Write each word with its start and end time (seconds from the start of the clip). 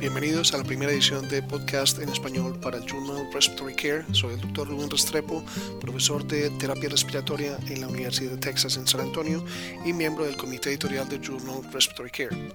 Bienvenidos 0.00 0.54
a 0.54 0.56
la 0.56 0.64
primera 0.64 0.90
edición 0.90 1.28
de 1.28 1.42
podcast 1.42 1.98
en 1.98 2.08
español 2.08 2.58
para 2.58 2.78
el 2.78 2.86
Journal 2.86 3.30
Respiratory 3.34 3.74
Care. 3.74 4.04
Soy 4.12 4.32
el 4.32 4.40
doctor 4.40 4.66
Rubén 4.66 4.88
Restrepo, 4.88 5.44
profesor 5.78 6.26
de 6.26 6.48
terapia 6.52 6.88
respiratoria 6.88 7.58
en 7.68 7.82
la 7.82 7.88
Universidad 7.88 8.30
de 8.30 8.38
Texas 8.38 8.78
en 8.78 8.86
San 8.86 9.02
Antonio 9.02 9.44
y 9.84 9.92
miembro 9.92 10.24
del 10.24 10.38
comité 10.38 10.70
editorial 10.70 11.06
del 11.06 11.20
Journal 11.20 11.70
Respiratory 11.70 12.10
Care. 12.12 12.54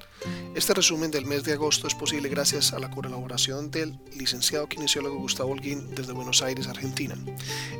Este 0.56 0.74
resumen 0.74 1.12
del 1.12 1.28
mes 1.28 1.44
de 1.44 1.54
agosto 1.54 1.88
es 1.88 1.94
posible 1.94 2.30
gracias 2.30 2.74
a 2.74 2.80
la 2.80 2.90
colaboración 2.90 3.70
del 3.70 4.00
licenciado 4.18 4.68
kinesiólogo 4.68 5.20
Gustavo 5.20 5.52
Holguín 5.52 5.94
desde 5.94 6.14
Buenos 6.14 6.42
Aires, 6.42 6.68
Argentina. 6.68 7.16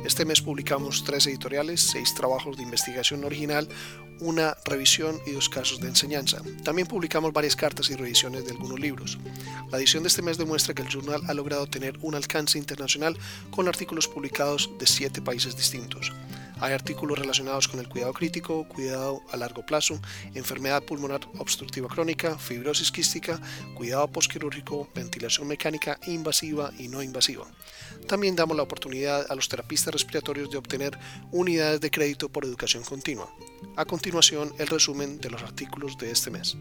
Este 0.04 0.24
mes 0.24 0.42
publicamos 0.42 1.02
tres 1.02 1.26
editoriales, 1.26 1.80
seis 1.80 2.14
trabajos 2.14 2.56
de 2.56 2.62
investigación 2.62 3.24
original, 3.24 3.68
una 4.20 4.56
revisión 4.64 5.18
y 5.26 5.32
dos 5.32 5.48
casos 5.48 5.80
de 5.80 5.88
enseñanza. 5.88 6.40
También 6.64 6.86
publicamos 6.86 7.32
varias 7.32 7.56
cartas 7.56 7.90
y 7.90 7.96
revisiones 7.96 8.44
de 8.44 8.52
algunos 8.52 8.78
libros. 8.78 9.18
La 9.70 9.78
edición 9.78 10.02
de 10.02 10.08
este 10.08 10.22
mes 10.22 10.38
demuestra 10.38 10.74
que 10.74 10.82
el 10.82 10.88
journal 10.88 11.22
ha 11.26 11.34
logrado 11.34 11.66
tener 11.66 11.98
un 12.02 12.14
alcance 12.14 12.58
internacional 12.58 13.16
con 13.50 13.68
artículos 13.68 14.08
publicados 14.08 14.70
de 14.78 14.86
siete 14.86 15.20
países 15.20 15.56
distintos. 15.56 16.12
Hay 16.58 16.72
artículos 16.72 17.18
relacionados 17.18 17.68
con 17.68 17.80
el 17.80 17.88
cuidado 17.88 18.14
crítico, 18.14 18.66
cuidado 18.66 19.22
a 19.30 19.36
largo 19.36 19.66
plazo, 19.66 20.00
enfermedad 20.34 20.82
pulmonar 20.82 21.20
obstructiva 21.38 21.86
crónica, 21.88 22.38
fibrosis 22.38 22.90
quística, 22.90 23.38
cuidado 23.74 24.08
postquirúrgico, 24.08 24.88
ventilación 24.94 25.48
mecánica 25.48 25.98
invasiva 26.06 26.72
y 26.78 26.88
no 26.88 27.02
invasiva. 27.02 27.46
También 28.08 28.36
damos 28.36 28.56
la 28.56 28.62
oportunidad 28.62 29.26
a 29.30 29.34
los 29.34 29.48
terapistas 29.48 29.92
respiratorios 29.92 30.50
de 30.50 30.56
obtener 30.56 30.98
unidades 31.30 31.80
de 31.80 31.90
crédito 31.90 32.30
por 32.30 32.44
educación 32.44 32.84
continua. 32.84 33.28
A 33.76 33.84
continuación, 33.84 34.54
el 34.58 34.68
resumen 34.68 35.20
de 35.20 35.30
los 35.30 35.42
artículos 35.42 35.98
de 35.98 36.10
este 36.10 36.30
mes. 36.30 36.56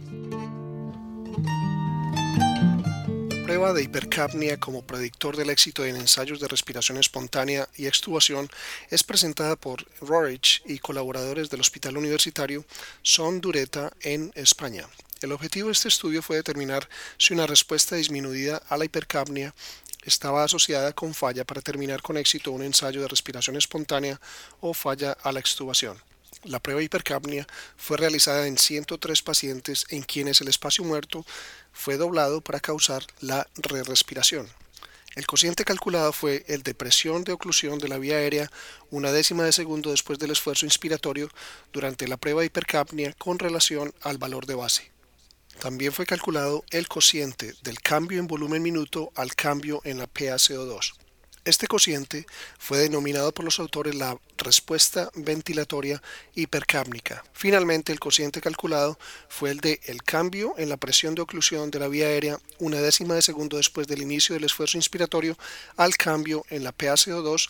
Prueba 3.55 3.71
de 3.71 3.83
hipercapnia 3.83 4.59
como 4.59 4.85
predictor 4.85 5.37
del 5.37 5.49
éxito 5.49 5.85
en 5.85 5.95
ensayos 5.95 6.41
de 6.41 6.47
respiración 6.49 6.97
espontánea 6.97 7.69
y 7.77 7.85
extubación 7.85 8.49
es 8.89 9.01
presentada 9.01 9.55
por 9.55 9.85
Rorich 10.01 10.61
y 10.65 10.79
colaboradores 10.79 11.49
del 11.49 11.61
Hospital 11.61 11.95
Universitario 11.95 12.65
Son 13.01 13.39
Dureta 13.39 13.93
en 14.01 14.33
España. 14.35 14.85
El 15.21 15.31
objetivo 15.31 15.67
de 15.67 15.71
este 15.71 15.87
estudio 15.87 16.21
fue 16.21 16.35
determinar 16.35 16.89
si 17.17 17.33
una 17.33 17.47
respuesta 17.47 17.95
disminuida 17.95 18.61
a 18.67 18.75
la 18.75 18.83
hipercapnia 18.83 19.55
estaba 20.03 20.43
asociada 20.43 20.91
con 20.91 21.13
falla 21.13 21.45
para 21.45 21.61
terminar 21.61 22.01
con 22.01 22.17
éxito 22.17 22.51
un 22.51 22.61
ensayo 22.61 23.01
de 23.03 23.07
respiración 23.07 23.55
espontánea 23.55 24.19
o 24.59 24.73
falla 24.73 25.13
a 25.23 25.31
la 25.31 25.39
extubación. 25.39 25.97
La 26.43 26.59
prueba 26.59 26.79
de 26.79 26.85
hipercapnia 26.85 27.47
fue 27.77 27.97
realizada 27.97 28.47
en 28.47 28.57
103 28.57 29.21
pacientes 29.21 29.85
en 29.89 30.03
quienes 30.03 30.41
el 30.41 30.47
espacio 30.47 30.83
muerto 30.83 31.25
fue 31.71 31.97
doblado 31.97 32.41
para 32.41 32.59
causar 32.59 33.03
la 33.19 33.47
re-respiración. 33.55 34.47
El 35.15 35.25
cociente 35.25 35.63
calculado 35.63 36.11
fue 36.11 36.43
el 36.47 36.61
de 36.61 36.73
presión 36.73 37.23
de 37.23 37.31
oclusión 37.31 37.79
de 37.79 37.87
la 37.87 37.97
vía 37.97 38.17
aérea 38.17 38.51
una 38.89 39.13
décima 39.13 39.45
de 39.45 39.53
segundo 39.53 39.91
después 39.91 40.19
del 40.19 40.31
esfuerzo 40.31 40.65
inspiratorio 40.65 41.29
durante 41.71 42.07
la 42.07 42.17
prueba 42.17 42.41
de 42.41 42.47
hipercapnia 42.47 43.13
con 43.13 43.39
relación 43.39 43.93
al 44.01 44.17
valor 44.17 44.45
de 44.45 44.55
base. 44.55 44.91
También 45.59 45.93
fue 45.93 46.05
calculado 46.05 46.65
el 46.69 46.89
cociente 46.89 47.53
del 47.63 47.79
cambio 47.79 48.19
en 48.19 48.27
volumen 48.27 48.61
minuto 48.61 49.13
al 49.15 49.35
cambio 49.35 49.81
en 49.85 49.99
la 49.99 50.07
PaCO2. 50.07 51.04
Este 51.45 51.67
cociente 51.67 52.25
fue 52.57 52.79
denominado 52.79 53.31
por 53.31 53.45
los 53.45 53.59
autores 53.59 53.93
la 53.93 54.17
respuesta 54.35 55.11
ventilatoria 55.13 56.01
hipercápnica. 56.33 57.23
Finalmente, 57.33 57.91
el 57.91 57.99
cociente 57.99 58.41
calculado 58.41 58.97
fue 59.29 59.51
el 59.51 59.59
de 59.59 59.79
el 59.83 60.01
cambio 60.01 60.55
en 60.57 60.69
la 60.69 60.77
presión 60.77 61.13
de 61.13 61.21
oclusión 61.21 61.69
de 61.69 61.79
la 61.79 61.87
vía 61.87 62.07
aérea 62.07 62.39
una 62.57 62.81
décima 62.81 63.13
de 63.13 63.21
segundo 63.21 63.57
después 63.57 63.87
del 63.87 64.01
inicio 64.01 64.33
del 64.33 64.45
esfuerzo 64.45 64.77
inspiratorio 64.77 65.37
al 65.77 65.95
cambio 65.97 66.43
en 66.49 66.63
la 66.63 66.75
PaCO2 66.75 67.49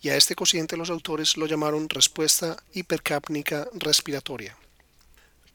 y 0.00 0.08
a 0.08 0.16
este 0.16 0.34
cociente 0.34 0.78
los 0.78 0.88
autores 0.88 1.36
lo 1.36 1.44
llamaron 1.44 1.90
respuesta 1.90 2.56
hipercápnica 2.72 3.68
respiratoria. 3.74 4.56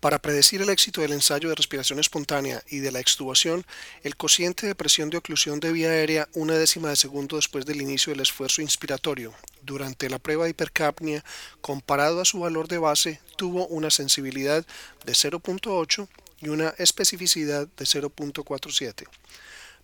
Para 0.02 0.20
predecir 0.20 0.64
el 0.64 0.70
éxito 0.70 1.02
del 1.02 1.14
ensayo 1.14 1.48
de 1.50 1.56
respiración 1.56 2.00
espontánea 2.00 2.64
y 2.72 2.80
de 2.80 2.92
la 2.92 3.00
extubación, 3.00 3.64
el 4.02 4.18
cociente 4.18 4.66
de 4.66 4.74
presión 4.74 5.12
de 5.12 5.18
oclusión 5.18 5.60
de 5.60 5.72
vía 5.72 5.92
aérea 5.92 6.28
una 6.34 6.56
décima 6.56 6.90
de 6.90 6.96
segundo 6.96 7.36
después 7.36 7.68
del 7.68 7.82
inicio 7.82 8.12
del 8.12 8.22
esfuerzo 8.22 8.64
inspiratorio 8.64 9.32
durante 9.62 10.10
la 10.10 10.18
prueba 10.18 10.46
de 10.46 10.50
hipercapnia 10.50 11.24
comparado 11.62 12.20
a 12.20 12.26
su 12.26 12.40
valor 12.40 12.68
de 12.68 12.80
base 12.80 13.22
tuvo 13.38 13.68
una 13.68 13.92
sensibilidad 13.92 14.66
de 15.06 15.14
0.8 15.14 16.08
y 16.42 16.50
una 16.50 16.70
especificidad 16.80 17.68
de 17.68 17.86
0.47. 17.86 19.08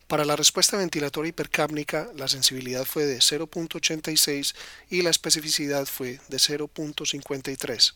Para 0.08 0.26
la 0.26 0.36
respuesta 0.36 0.78
ventilatoria 0.78 1.30
hipercápnica, 1.30 2.10
la 2.16 2.28
sensibilidad 2.28 2.86
fue 2.86 3.06
de 3.06 3.18
0.86 3.18 4.56
y 4.90 5.04
la 5.04 5.12
especificidad 5.12 5.86
fue 5.86 6.20
de 6.30 6.38
0.53. 6.38 7.94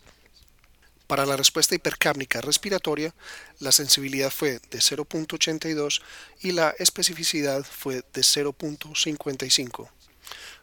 Para 1.12 1.26
la 1.26 1.36
respuesta 1.36 1.76
hipercápnica 1.76 2.40
respiratoria, 2.40 3.14
la 3.60 3.74
sensibilidad 3.74 4.32
fue 4.32 4.62
de 4.72 4.80
0.82 4.80 6.02
y 6.40 6.54
la 6.54 6.74
especificidad 6.80 7.66
fue 7.66 7.96
de 7.96 8.22
0.55. 8.22 9.90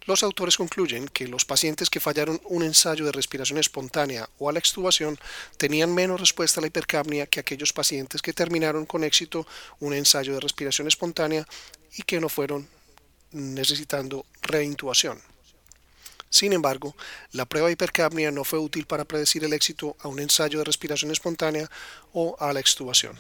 Los 0.06 0.22
autores 0.22 0.56
concluyen 0.56 1.06
que 1.08 1.28
los 1.28 1.44
pacientes 1.44 1.90
que 1.90 2.00
fallaron 2.00 2.40
un 2.46 2.62
ensayo 2.62 3.04
de 3.04 3.12
respiración 3.12 3.58
espontánea 3.58 4.26
o 4.38 4.48
a 4.48 4.52
la 4.54 4.58
extubación 4.58 5.18
tenían 5.58 5.94
menos 5.94 6.18
respuesta 6.18 6.60
a 6.60 6.62
la 6.62 6.68
hipercapnia 6.68 7.26
que 7.26 7.40
aquellos 7.40 7.74
pacientes 7.74 8.22
que 8.22 8.32
terminaron 8.32 8.86
con 8.86 9.04
éxito 9.04 9.46
un 9.80 9.92
ensayo 9.92 10.32
de 10.32 10.40
respiración 10.40 10.88
espontánea 10.88 11.46
y 11.98 12.04
que 12.04 12.20
no 12.20 12.30
fueron 12.30 12.66
necesitando 13.32 14.24
reintubación. 14.40 15.20
Sin 16.30 16.52
embargo, 16.52 16.94
la 17.32 17.46
prueba 17.46 17.68
de 17.68 17.72
hipercapnia 17.72 18.30
no 18.30 18.44
fue 18.44 18.58
útil 18.58 18.86
para 18.86 19.04
predecir 19.04 19.44
el 19.44 19.52
éxito 19.52 19.96
a 20.00 20.08
un 20.08 20.20
ensayo 20.20 20.58
de 20.58 20.64
respiración 20.64 21.10
espontánea 21.10 21.70
o 22.12 22.36
a 22.38 22.52
la 22.52 22.60
extubación. 22.60 23.16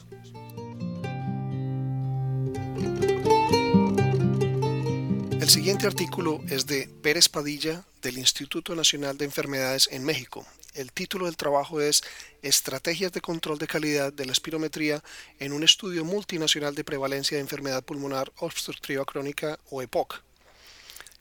El 5.40 5.48
siguiente 5.48 5.86
artículo 5.86 6.42
es 6.50 6.66
de 6.66 6.90
Pérez 7.00 7.30
Padilla 7.30 7.82
del 8.02 8.18
Instituto 8.18 8.74
Nacional 8.74 9.16
de 9.16 9.24
Enfermedades 9.24 9.88
en 9.90 10.04
México. 10.04 10.46
El 10.74 10.92
título 10.92 11.24
del 11.24 11.38
trabajo 11.38 11.80
es 11.80 12.02
Estrategias 12.42 13.12
de 13.12 13.22
control 13.22 13.58
de 13.58 13.66
calidad 13.66 14.12
de 14.12 14.26
la 14.26 14.32
espirometría 14.32 15.02
en 15.38 15.54
un 15.54 15.64
estudio 15.64 16.04
multinacional 16.04 16.74
de 16.74 16.84
prevalencia 16.84 17.36
de 17.36 17.40
enfermedad 17.40 17.82
pulmonar 17.82 18.30
obstructiva 18.36 19.04
crónica 19.06 19.58
o 19.70 19.80
EPOC. 19.80 20.27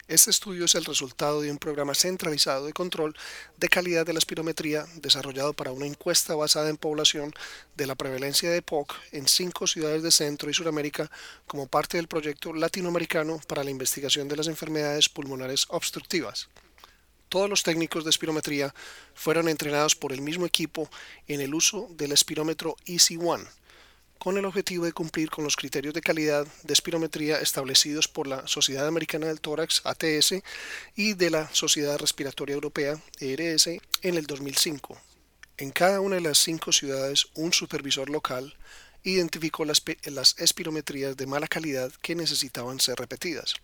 Este 0.08 0.32
estudio 0.32 0.64
es 0.64 0.76
el 0.76 0.86
resultado 0.86 1.42
de 1.42 1.52
un 1.52 1.58
programa 1.58 1.94
centralizado 1.94 2.66
de 2.66 2.72
control 2.72 3.14
de 3.58 3.68
calidad 3.68 4.06
de 4.06 4.14
la 4.14 4.20
espirometría 4.20 4.86
desarrollado 5.02 5.52
para 5.52 5.74
una 5.74 5.86
encuesta 5.86 6.34
basada 6.34 6.70
en 6.70 6.78
población 6.78 7.34
de 7.76 7.88
la 7.88 7.96
prevalencia 7.96 8.50
de 8.50 8.62
POC 8.62 8.94
en 9.12 9.28
cinco 9.28 9.68
ciudades 9.68 10.04
de 10.04 10.12
Centro 10.12 10.50
y 10.50 10.54
Sudamérica 10.54 11.12
como 11.46 11.68
parte 11.68 11.98
del 11.98 12.08
proyecto 12.08 12.54
latinoamericano 12.54 13.42
para 13.50 13.66
la 13.66 13.70
investigación 13.70 14.30
de 14.30 14.38
las 14.38 14.48
enfermedades 14.48 15.10
pulmonares 15.10 15.66
obstructivas. 15.68 16.48
Todos 17.28 17.50
los 17.50 17.64
técnicos 17.64 18.06
de 18.06 18.12
espirometría 18.12 18.74
fueron 19.14 19.50
entrenados 19.50 19.94
por 19.98 20.14
el 20.14 20.22
mismo 20.22 20.46
equipo 20.46 20.90
en 21.28 21.42
el 21.42 21.54
uso 21.54 21.90
del 21.98 22.14
espirómetro 22.14 22.78
EC1 22.86 23.46
con 24.20 24.38
el 24.38 24.46
objetivo 24.46 24.86
de 24.86 24.94
cumplir 24.94 25.30
con 25.30 25.44
los 25.44 25.56
criterios 25.56 25.94
de 25.94 26.02
calidad 26.02 26.48
de 26.64 26.74
espirometría 26.74 27.40
establecidos 27.40 28.08
por 28.08 28.28
la 28.28 28.48
Sociedad 28.48 28.88
Americana 28.88 29.28
del 29.28 29.42
Tórax 29.42 29.82
ATS 29.86 30.36
y 30.96 31.14
de 31.14 31.30
la 31.30 31.50
Sociedad 31.54 31.98
Respiratoria 31.98 32.56
Europea 32.56 33.02
ERS 33.20 33.68
en 33.68 34.16
el 34.16 34.26
2005. 34.26 35.00
En 35.58 35.72
cada 35.72 36.02
una 36.02 36.16
de 36.16 36.22
las 36.22 36.38
cinco 36.38 36.72
ciudades, 36.72 37.28
un 37.34 37.54
supervisor 37.54 38.10
local 38.10 38.56
identificó 39.04 39.66
las, 39.66 39.82
las 40.06 40.36
espirometrías 40.40 41.18
de 41.18 41.28
mala 41.28 41.48
calidad 41.48 41.92
que 42.02 42.16
necesitaban 42.16 42.80
ser 42.80 42.98
repetidas. 43.00 43.56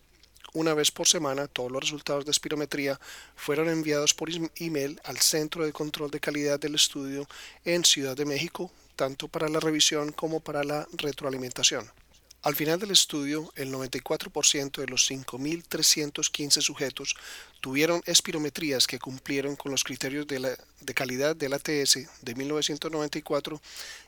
Una 0.56 0.72
vez 0.72 0.92
por 0.92 1.08
semana, 1.08 1.48
todos 1.48 1.72
los 1.72 1.82
resultados 1.82 2.24
de 2.24 2.30
espirometría 2.30 3.00
fueron 3.34 3.68
enviados 3.68 4.14
por 4.14 4.28
email 4.54 5.00
al 5.02 5.18
Centro 5.18 5.64
de 5.66 5.72
Control 5.72 6.12
de 6.12 6.20
Calidad 6.20 6.60
del 6.60 6.76
Estudio 6.76 7.26
en 7.64 7.84
Ciudad 7.84 8.16
de 8.16 8.24
México, 8.24 8.70
tanto 8.94 9.26
para 9.26 9.48
la 9.48 9.58
revisión 9.58 10.12
como 10.12 10.38
para 10.38 10.62
la 10.62 10.86
retroalimentación. 10.92 11.90
Al 12.44 12.54
final 12.54 12.78
del 12.78 12.90
estudio, 12.90 13.50
el 13.56 13.72
94% 13.72 14.76
de 14.76 14.86
los 14.86 15.10
5.315 15.10 16.60
sujetos 16.60 17.16
tuvieron 17.62 18.02
espirometrías 18.04 18.86
que 18.86 18.98
cumplieron 18.98 19.56
con 19.56 19.72
los 19.72 19.82
criterios 19.82 20.26
de, 20.26 20.54
de 20.78 20.94
calidad 20.94 21.34
del 21.34 21.54
ATS 21.54 22.00
de 22.20 22.34
1994 22.34 23.62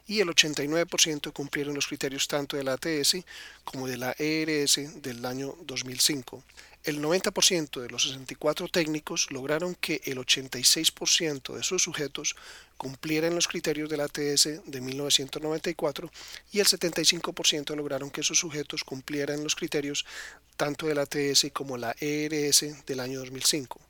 y 0.06 0.20
el 0.20 0.28
89% 0.28 1.32
cumplieron 1.32 1.74
los 1.74 1.86
criterios 1.86 2.28
tanto 2.28 2.58
de 2.58 2.64
la 2.64 2.74
ATS 2.74 3.24
como 3.64 3.86
de 3.86 3.96
la 3.96 4.14
ERS 4.18 5.00
del 5.00 5.24
año 5.24 5.54
2005. 5.62 6.44
El 6.86 7.02
90% 7.02 7.80
de 7.80 7.90
los 7.90 8.04
64 8.04 8.68
técnicos 8.68 9.32
lograron 9.32 9.74
que 9.74 10.00
el 10.04 10.18
86% 10.18 11.56
de 11.56 11.64
sus 11.64 11.82
sujetos 11.82 12.36
cumplieran 12.76 13.34
los 13.34 13.48
criterios 13.48 13.90
del 13.90 14.02
ATS 14.02 14.60
de 14.64 14.80
1994 14.80 16.12
y 16.52 16.60
el 16.60 16.66
75% 16.66 17.74
lograron 17.74 18.08
que 18.08 18.22
sus 18.22 18.38
sujetos 18.38 18.84
cumplieran 18.84 19.42
los 19.42 19.56
criterios 19.56 20.06
tanto 20.56 20.86
del 20.86 20.98
ATS 20.98 21.48
como 21.52 21.76
la 21.76 21.96
ERS 21.98 22.86
del 22.86 23.00
año 23.00 23.18
2005. 23.18 23.80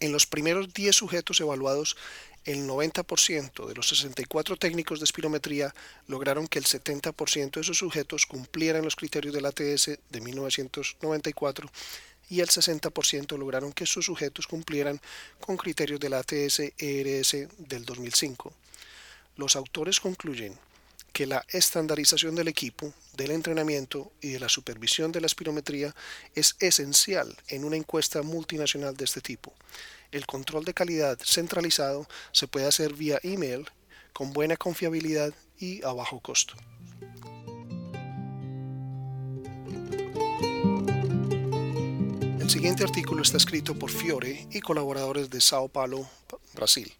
En 0.00 0.10
los 0.10 0.26
primeros 0.26 0.74
10 0.74 0.96
sujetos 0.96 1.40
evaluados, 1.40 1.96
el 2.44 2.66
90% 2.66 3.66
de 3.66 3.74
los 3.74 3.88
64 3.88 4.56
técnicos 4.56 5.00
de 5.00 5.04
espirometría 5.04 5.74
lograron 6.06 6.46
que 6.46 6.58
el 6.58 6.64
70% 6.64 7.50
de 7.56 7.64
sus 7.64 7.78
sujetos 7.78 8.26
cumplieran 8.26 8.84
los 8.84 8.96
criterios 8.96 9.34
del 9.34 9.46
ATS 9.46 9.98
de 10.08 10.20
1994 10.20 11.70
y 12.30 12.40
el 12.40 12.48
60% 12.48 13.38
lograron 13.38 13.72
que 13.72 13.86
sus 13.86 14.04
sujetos 14.04 14.46
cumplieran 14.46 15.00
con 15.40 15.56
criterios 15.56 16.00
del 16.00 16.14
ATS-ERS 16.14 17.48
del 17.58 17.84
2005. 17.84 18.52
Los 19.36 19.56
autores 19.56 20.00
concluyen 20.00 20.58
que 21.12 21.26
la 21.26 21.44
estandarización 21.48 22.34
del 22.34 22.48
equipo, 22.48 22.92
del 23.14 23.30
entrenamiento 23.30 24.12
y 24.20 24.30
de 24.30 24.40
la 24.40 24.48
supervisión 24.48 25.10
de 25.10 25.20
la 25.20 25.26
espirometría 25.26 25.94
es 26.34 26.54
esencial 26.60 27.34
en 27.48 27.64
una 27.64 27.76
encuesta 27.76 28.22
multinacional 28.22 28.96
de 28.96 29.04
este 29.04 29.20
tipo. 29.20 29.52
El 30.10 30.26
control 30.26 30.64
de 30.64 30.72
calidad 30.72 31.18
centralizado 31.22 32.08
se 32.32 32.48
puede 32.48 32.66
hacer 32.66 32.94
vía 32.94 33.20
email 33.22 33.68
con 34.14 34.32
buena 34.32 34.56
confiabilidad 34.56 35.34
y 35.58 35.84
a 35.84 35.92
bajo 35.92 36.20
costo. 36.20 36.54
El 42.40 42.48
siguiente 42.48 42.84
artículo 42.84 43.20
está 43.20 43.36
escrito 43.36 43.78
por 43.78 43.90
Fiore 43.90 44.48
y 44.50 44.60
colaboradores 44.60 45.28
de 45.28 45.42
Sao 45.42 45.68
Paulo, 45.68 46.08
Brasil. 46.54 46.90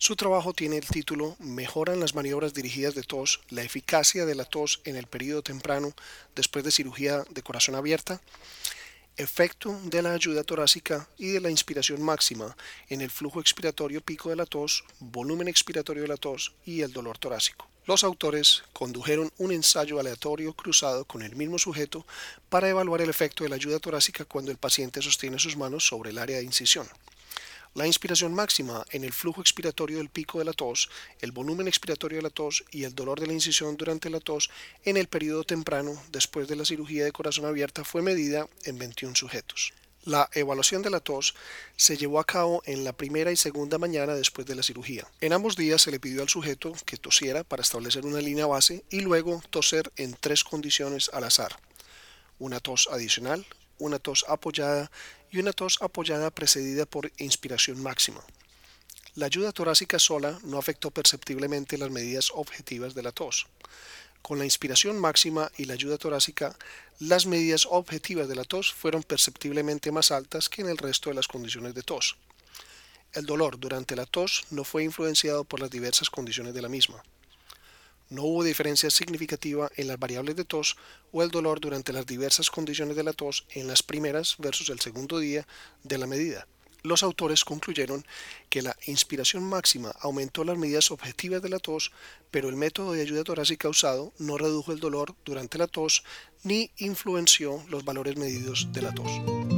Su 0.00 0.14
trabajo 0.14 0.52
tiene 0.52 0.76
el 0.78 0.86
título 0.86 1.34
Mejoran 1.40 1.98
las 1.98 2.14
maniobras 2.14 2.54
dirigidas 2.54 2.94
de 2.94 3.02
tos, 3.02 3.40
la 3.48 3.62
eficacia 3.64 4.24
de 4.26 4.36
la 4.36 4.44
tos 4.44 4.80
en 4.84 4.94
el 4.94 5.08
periodo 5.08 5.42
temprano 5.42 5.92
después 6.36 6.64
de 6.64 6.70
cirugía 6.70 7.24
de 7.30 7.42
corazón 7.42 7.74
abierta, 7.74 8.20
efecto 9.18 9.78
de 9.84 10.00
la 10.00 10.12
ayuda 10.12 10.44
torácica 10.44 11.08
y 11.18 11.28
de 11.28 11.40
la 11.40 11.50
inspiración 11.50 12.00
máxima 12.00 12.56
en 12.88 13.00
el 13.00 13.10
flujo 13.10 13.40
expiratorio 13.40 14.00
pico 14.00 14.30
de 14.30 14.36
la 14.36 14.46
tos, 14.46 14.84
volumen 15.00 15.48
expiratorio 15.48 16.02
de 16.02 16.08
la 16.08 16.16
tos 16.16 16.54
y 16.64 16.82
el 16.82 16.92
dolor 16.92 17.18
torácico. 17.18 17.68
Los 17.84 18.04
autores 18.04 18.62
condujeron 18.72 19.32
un 19.38 19.50
ensayo 19.50 19.98
aleatorio 19.98 20.52
cruzado 20.52 21.04
con 21.04 21.22
el 21.22 21.34
mismo 21.34 21.58
sujeto 21.58 22.06
para 22.48 22.68
evaluar 22.68 23.00
el 23.00 23.10
efecto 23.10 23.44
de 23.44 23.50
la 23.50 23.56
ayuda 23.56 23.78
torácica 23.78 24.24
cuando 24.24 24.50
el 24.50 24.58
paciente 24.58 25.02
sostiene 25.02 25.38
sus 25.38 25.56
manos 25.56 25.86
sobre 25.86 26.10
el 26.10 26.18
área 26.18 26.36
de 26.36 26.44
incisión. 26.44 26.86
La 27.74 27.86
inspiración 27.86 28.34
máxima 28.34 28.84
en 28.90 29.04
el 29.04 29.12
flujo 29.12 29.40
expiratorio 29.40 29.98
del 29.98 30.08
pico 30.08 30.38
de 30.38 30.44
la 30.44 30.52
tos, 30.52 30.88
el 31.20 31.32
volumen 31.32 31.68
expiratorio 31.68 32.18
de 32.18 32.22
la 32.22 32.30
tos 32.30 32.64
y 32.70 32.84
el 32.84 32.94
dolor 32.94 33.20
de 33.20 33.26
la 33.26 33.32
incisión 33.32 33.76
durante 33.76 34.10
la 34.10 34.20
tos 34.20 34.50
en 34.84 34.96
el 34.96 35.08
periodo 35.08 35.44
temprano 35.44 35.92
después 36.10 36.48
de 36.48 36.56
la 36.56 36.64
cirugía 36.64 37.04
de 37.04 37.12
corazón 37.12 37.44
abierta 37.44 37.84
fue 37.84 38.02
medida 38.02 38.48
en 38.64 38.78
21 38.78 39.14
sujetos. 39.14 39.72
La 40.04 40.30
evaluación 40.32 40.80
de 40.80 40.88
la 40.88 41.00
tos 41.00 41.34
se 41.76 41.98
llevó 41.98 42.18
a 42.18 42.24
cabo 42.24 42.62
en 42.64 42.82
la 42.82 42.94
primera 42.94 43.30
y 43.30 43.36
segunda 43.36 43.76
mañana 43.76 44.14
después 44.14 44.46
de 44.46 44.54
la 44.54 44.62
cirugía. 44.62 45.06
En 45.20 45.34
ambos 45.34 45.54
días 45.54 45.82
se 45.82 45.90
le 45.90 46.00
pidió 46.00 46.22
al 46.22 46.30
sujeto 46.30 46.72
que 46.86 46.96
tosiera 46.96 47.44
para 47.44 47.62
establecer 47.62 48.06
una 48.06 48.20
línea 48.20 48.46
base 48.46 48.84
y 48.88 49.00
luego 49.00 49.42
toser 49.50 49.92
en 49.96 50.16
tres 50.18 50.44
condiciones 50.44 51.10
al 51.12 51.24
azar. 51.24 51.60
Una 52.38 52.58
tos 52.60 52.88
adicional, 52.90 53.44
una 53.78 53.98
tos 53.98 54.24
apoyada 54.28 54.90
y 55.30 55.38
una 55.38 55.52
tos 55.52 55.78
apoyada 55.80 56.30
precedida 56.30 56.86
por 56.86 57.12
inspiración 57.18 57.82
máxima. 57.82 58.22
La 59.14 59.26
ayuda 59.26 59.52
torácica 59.52 59.98
sola 59.98 60.38
no 60.44 60.58
afectó 60.58 60.90
perceptiblemente 60.90 61.76
las 61.76 61.90
medidas 61.90 62.30
objetivas 62.34 62.94
de 62.94 63.02
la 63.02 63.12
tos. 63.12 63.46
Con 64.22 64.38
la 64.38 64.44
inspiración 64.44 64.98
máxima 64.98 65.50
y 65.56 65.64
la 65.64 65.74
ayuda 65.74 65.98
torácica, 65.98 66.56
las 66.98 67.26
medidas 67.26 67.66
objetivas 67.70 68.28
de 68.28 68.34
la 68.34 68.44
tos 68.44 68.72
fueron 68.72 69.02
perceptiblemente 69.02 69.92
más 69.92 70.10
altas 70.10 70.48
que 70.48 70.62
en 70.62 70.68
el 70.68 70.78
resto 70.78 71.10
de 71.10 71.16
las 71.16 71.28
condiciones 71.28 71.74
de 71.74 71.82
tos. 71.82 72.16
El 73.12 73.26
dolor 73.26 73.58
durante 73.58 73.96
la 73.96 74.06
tos 74.06 74.44
no 74.50 74.64
fue 74.64 74.84
influenciado 74.84 75.44
por 75.44 75.60
las 75.60 75.70
diversas 75.70 76.10
condiciones 76.10 76.54
de 76.54 76.62
la 76.62 76.68
misma. 76.68 77.02
No 78.10 78.22
hubo 78.24 78.44
diferencia 78.44 78.90
significativa 78.90 79.70
en 79.76 79.88
las 79.88 79.98
variables 79.98 80.36
de 80.36 80.44
tos 80.44 80.76
o 81.12 81.22
el 81.22 81.30
dolor 81.30 81.60
durante 81.60 81.92
las 81.92 82.06
diversas 82.06 82.50
condiciones 82.50 82.96
de 82.96 83.04
la 83.04 83.12
tos 83.12 83.46
en 83.50 83.66
las 83.66 83.82
primeras 83.82 84.36
versus 84.38 84.70
el 84.70 84.80
segundo 84.80 85.18
día 85.18 85.46
de 85.84 85.98
la 85.98 86.06
medida 86.06 86.46
los 86.82 87.02
autores 87.02 87.44
concluyeron 87.44 88.04
que 88.48 88.62
la 88.62 88.76
inspiración 88.86 89.44
máxima 89.44 89.94
aumentó 90.00 90.44
las 90.44 90.58
medidas 90.58 90.90
objetivas 90.90 91.42
de 91.42 91.48
la 91.48 91.58
tos, 91.58 91.92
pero 92.30 92.48
el 92.48 92.56
método 92.56 92.92
de 92.92 93.02
ayuda 93.02 93.24
torácica 93.24 93.68
usado 93.68 94.12
no 94.18 94.38
redujo 94.38 94.72
el 94.72 94.80
dolor 94.80 95.14
durante 95.24 95.58
la 95.58 95.66
tos 95.66 96.04
ni 96.42 96.70
influenció 96.78 97.64
los 97.68 97.84
valores 97.84 98.16
medidos 98.16 98.68
de 98.72 98.82
la 98.82 98.92
tos. 98.92 99.57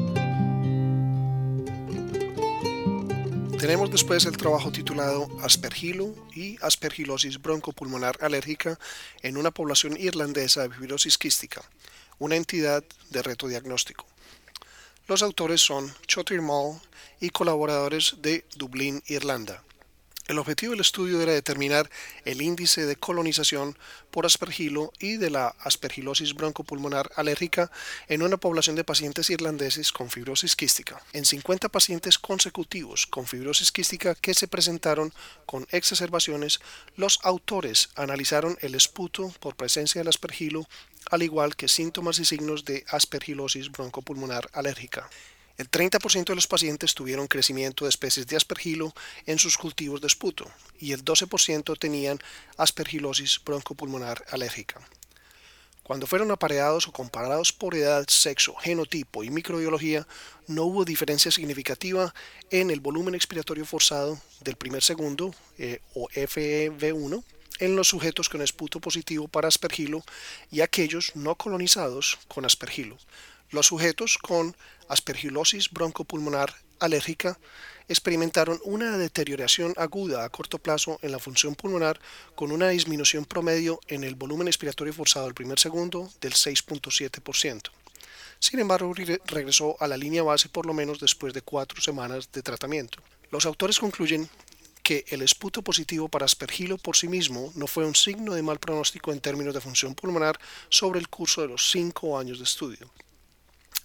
Tenemos 3.60 3.90
después 3.90 4.24
el 4.24 4.38
trabajo 4.38 4.72
titulado 4.72 5.28
Aspergilo 5.42 6.14
y 6.34 6.56
aspergilosis 6.62 7.42
broncopulmonar 7.42 8.16
alérgica 8.22 8.78
en 9.20 9.36
una 9.36 9.50
población 9.50 9.98
irlandesa 9.98 10.62
de 10.62 10.74
fibrosis 10.74 11.18
quística, 11.18 11.60
una 12.18 12.36
entidad 12.36 12.82
de 13.10 13.20
reto 13.22 13.48
diagnóstico. 13.48 14.06
Los 15.08 15.22
autores 15.22 15.60
son 15.60 15.92
Chotir 16.06 16.40
Mall 16.40 16.80
y 17.20 17.28
colaboradores 17.28 18.16
de 18.22 18.46
Dublín, 18.56 19.02
Irlanda. 19.08 19.62
El 20.30 20.38
objetivo 20.38 20.70
del 20.70 20.80
estudio 20.80 21.20
era 21.20 21.32
determinar 21.32 21.90
el 22.24 22.40
índice 22.40 22.86
de 22.86 22.94
colonización 22.94 23.76
por 24.12 24.26
aspergilo 24.26 24.92
y 25.00 25.16
de 25.16 25.28
la 25.28 25.48
aspergilosis 25.58 26.34
broncopulmonar 26.34 27.10
alérgica 27.16 27.72
en 28.06 28.22
una 28.22 28.36
población 28.36 28.76
de 28.76 28.84
pacientes 28.84 29.28
irlandeses 29.28 29.90
con 29.90 30.08
fibrosis 30.08 30.54
quística. 30.54 31.02
En 31.12 31.24
50 31.24 31.68
pacientes 31.70 32.16
consecutivos 32.16 33.08
con 33.08 33.26
fibrosis 33.26 33.72
quística 33.72 34.14
que 34.14 34.34
se 34.34 34.46
presentaron 34.46 35.12
con 35.46 35.66
exacerbaciones, 35.72 36.60
los 36.94 37.18
autores 37.24 37.88
analizaron 37.96 38.56
el 38.60 38.76
esputo 38.76 39.34
por 39.40 39.56
presencia 39.56 40.00
del 40.00 40.10
aspergilo 40.10 40.68
al 41.10 41.24
igual 41.24 41.56
que 41.56 41.66
síntomas 41.66 42.20
y 42.20 42.24
signos 42.24 42.64
de 42.64 42.84
aspergilosis 42.88 43.72
broncopulmonar 43.72 44.48
alérgica. 44.52 45.10
El 45.60 45.70
30% 45.70 46.24
de 46.24 46.34
los 46.34 46.46
pacientes 46.46 46.94
tuvieron 46.94 47.26
crecimiento 47.26 47.84
de 47.84 47.90
especies 47.90 48.26
de 48.26 48.34
aspergilo 48.34 48.94
en 49.26 49.38
sus 49.38 49.58
cultivos 49.58 50.00
de 50.00 50.06
esputo 50.06 50.50
y 50.78 50.92
el 50.92 51.04
12% 51.04 51.78
tenían 51.78 52.18
aspergilosis 52.56 53.38
broncopulmonar 53.44 54.24
alérgica. 54.30 54.80
Cuando 55.82 56.06
fueron 56.06 56.30
apareados 56.30 56.88
o 56.88 56.92
comparados 56.92 57.52
por 57.52 57.74
edad, 57.74 58.06
sexo, 58.08 58.54
genotipo 58.54 59.22
y 59.22 59.28
microbiología, 59.28 60.06
no 60.46 60.64
hubo 60.64 60.86
diferencia 60.86 61.30
significativa 61.30 62.14
en 62.50 62.70
el 62.70 62.80
volumen 62.80 63.14
expiratorio 63.14 63.66
forzado 63.66 64.18
del 64.40 64.56
primer 64.56 64.82
segundo 64.82 65.34
eh, 65.58 65.82
o 65.92 66.08
FEV1 66.08 67.22
en 67.58 67.76
los 67.76 67.88
sujetos 67.88 68.30
con 68.30 68.40
esputo 68.40 68.80
positivo 68.80 69.28
para 69.28 69.48
aspergilo 69.48 70.02
y 70.50 70.62
aquellos 70.62 71.14
no 71.16 71.34
colonizados 71.34 72.18
con 72.28 72.46
aspergilo. 72.46 72.96
Los 73.50 73.66
sujetos 73.66 74.16
con 74.16 74.56
aspergilosis 74.88 75.70
broncopulmonar 75.70 76.54
alérgica 76.78 77.38
experimentaron 77.88 78.60
una 78.64 78.96
deterioración 78.96 79.74
aguda 79.76 80.24
a 80.24 80.28
corto 80.28 80.58
plazo 80.58 81.00
en 81.02 81.10
la 81.10 81.18
función 81.18 81.56
pulmonar 81.56 82.00
con 82.36 82.52
una 82.52 82.68
disminución 82.68 83.24
promedio 83.24 83.80
en 83.88 84.04
el 84.04 84.14
volumen 84.14 84.46
expiratorio 84.46 84.92
forzado 84.92 85.26
del 85.26 85.34
primer 85.34 85.58
segundo 85.58 86.08
del 86.20 86.34
6.7%. 86.34 87.70
Sin 88.38 88.60
embargo, 88.60 88.94
regresó 89.26 89.76
a 89.80 89.88
la 89.88 89.96
línea 89.96 90.22
base 90.22 90.48
por 90.48 90.64
lo 90.64 90.72
menos 90.72 91.00
después 91.00 91.34
de 91.34 91.42
cuatro 91.42 91.80
semanas 91.82 92.30
de 92.32 92.42
tratamiento. 92.42 93.02
Los 93.30 93.46
autores 93.46 93.80
concluyen 93.80 94.30
que 94.84 95.04
el 95.08 95.22
esputo 95.22 95.62
positivo 95.62 96.08
para 96.08 96.24
aspergilo 96.24 96.78
por 96.78 96.96
sí 96.96 97.08
mismo 97.08 97.52
no 97.56 97.66
fue 97.66 97.84
un 97.84 97.94
signo 97.94 98.34
de 98.34 98.42
mal 98.42 98.60
pronóstico 98.60 99.12
en 99.12 99.20
términos 99.20 99.54
de 99.54 99.60
función 99.60 99.94
pulmonar 99.94 100.38
sobre 100.68 101.00
el 101.00 101.08
curso 101.08 101.42
de 101.42 101.48
los 101.48 101.70
cinco 101.70 102.16
años 102.16 102.38
de 102.38 102.44
estudio. 102.44 102.90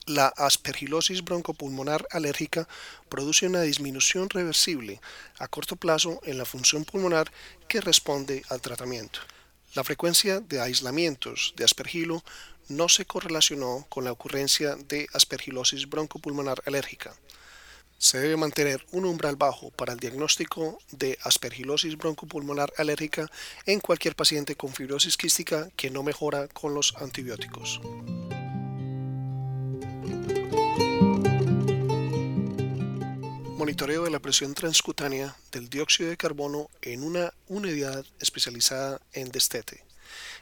La 0.06 0.28
aspergilosis 0.28 1.24
broncopulmonar 1.24 2.08
alérgica 2.12 2.68
produce 3.10 3.48
una 3.48 3.62
disminución 3.62 4.30
reversible 4.30 5.02
a 5.40 5.48
corto 5.48 5.76
plazo 5.76 6.20
en 6.24 6.38
la 6.38 6.46
función 6.46 6.86
pulmonar 6.86 7.32
que 7.68 7.82
responde 7.82 8.44
al 8.50 8.62
tratamiento. 8.62 9.20
La 9.74 9.84
frecuencia 9.84 10.40
de 10.40 10.62
aislamientos 10.62 11.54
de 11.58 11.64
aspergilo 11.64 12.24
no 12.68 12.88
se 12.88 13.06
correlacionó 13.06 13.86
con 13.90 14.04
la 14.04 14.12
ocurrencia 14.12 14.76
de 14.76 15.08
aspergilosis 15.14 15.90
broncopulmonar 15.90 16.62
alérgica 16.66 17.16
se 17.98 18.20
debe 18.20 18.38
mantener 18.38 18.86
un 18.92 19.06
umbral 19.06 19.36
bajo 19.36 19.72
para 19.72 19.94
el 19.94 20.00
diagnóstico 20.00 20.80
de 20.92 21.18
aspergilosis 21.24 21.98
broncopulmonar 21.98 22.74
alérgica 22.78 23.30
en 23.66 23.80
cualquier 23.80 24.16
paciente 24.16 24.56
con 24.56 24.74
fibrosis 24.74 25.18
quística 25.18 25.70
que 25.76 25.90
no 25.90 26.04
mejora 26.04 26.48
con 26.50 26.74
los 26.74 26.94
antibióticos. 26.98 27.82
Monitoreo 33.66 34.04
de 34.04 34.12
la 34.12 34.20
presión 34.20 34.54
transcutánea 34.54 35.36
del 35.52 35.70
dióxido 35.70 36.12
de 36.12 36.18
carbono 36.18 36.70
en 36.84 37.02
una 37.02 37.34
unidad 37.48 38.06
especializada 38.20 39.02
en 39.12 39.32
destete. 39.32 39.84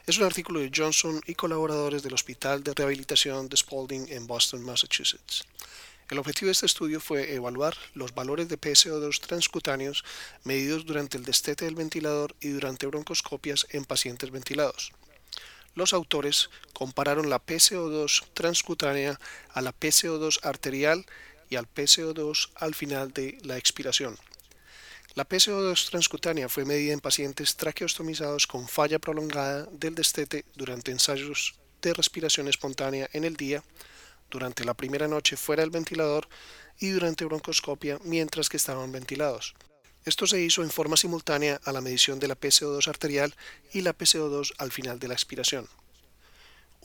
Es 0.06 0.18
un 0.18 0.25
artículo 0.25 0.60
de 0.60 0.70
Johnson 0.75 1.22
y 1.25 1.34
colaboradores 1.34 2.03
del 2.03 2.15
Hospital 2.15 2.65
de 2.65 2.74
Rehabilitación 2.74 3.48
de 3.48 3.56
Spalding 3.56 4.08
en 4.10 4.27
Boston, 4.27 4.62
Massachusetts. 4.62 5.46
El 6.10 6.20
objetivo 6.20 6.48
de 6.48 6.51
este 6.51 6.65
estudio 6.65 7.00
fue 7.00 7.34
evaluar 7.34 7.77
los 7.94 8.13
valores 8.13 8.50
de 8.50 8.60
PCO2 8.60 9.22
transcutáneos 9.22 10.03
medidos 10.44 10.86
durante 10.86 11.15
el 11.18 11.24
destete 11.24 11.63
del 11.63 11.75
ventilador 11.75 12.36
y 12.42 12.50
durante 12.50 12.88
broncoscopias 12.88 13.68
en 13.70 13.86
pacientes 13.86 14.32
ventilados. 14.32 14.92
Los 15.75 15.94
autores 15.94 16.50
compararon 16.74 17.30
la 17.30 17.44
PCO2 17.44 18.25
transcutánea 18.34 19.18
a 19.53 19.62
la 19.62 19.74
PCO2 19.74 20.39
arterial 20.44 21.06
y 21.54 21.56
al 21.56 21.72
PCO2 21.72 22.50
al 22.56 22.74
final 22.74 23.14
de 23.14 23.38
la 23.44 23.58
expiración. 23.58 24.18
La 25.14 25.30
PCO2 25.30 25.92
transcutánea 25.92 26.50
fue 26.50 26.66
medida 26.66 26.94
en 26.94 27.00
pacientes 27.00 27.56
traqueostomizados 27.56 28.48
con 28.48 28.68
falla 28.68 28.98
prolongada 28.98 29.68
del 29.72 29.94
destete 29.94 30.46
durante 30.56 30.92
ensayos 30.92 31.54
de 31.84 31.94
respiración 31.94 32.48
espontánea 32.48 33.08
en 33.14 33.24
el 33.24 33.36
día, 33.36 33.64
durante 34.32 34.66
la 34.66 34.74
primera 34.74 35.08
noche 35.08 35.38
fuera 35.38 35.62
del 35.62 35.70
ventilador 35.70 36.28
y 36.80 36.90
durante 36.90 37.26
broncoscopia 37.26 38.00
mientras 38.04 38.50
que 38.50 38.58
estaban 38.58 38.92
ventilados. 38.92 39.54
Esto 40.06 40.26
se 40.26 40.42
hizo 40.42 40.64
en 40.64 40.72
forma 40.72 40.98
simultánea 40.98 41.62
a 41.66 41.72
la 41.72 41.82
medición 41.82 42.20
de 42.20 42.30
la 42.30 42.40
PCO2 42.40 42.88
arterial 42.88 43.36
y 43.74 43.82
la 43.82 43.96
PCO2 43.96 44.54
al 44.58 44.72
final 44.72 44.98
de 44.98 45.08
la 45.08 45.14
expiración. 45.14 45.70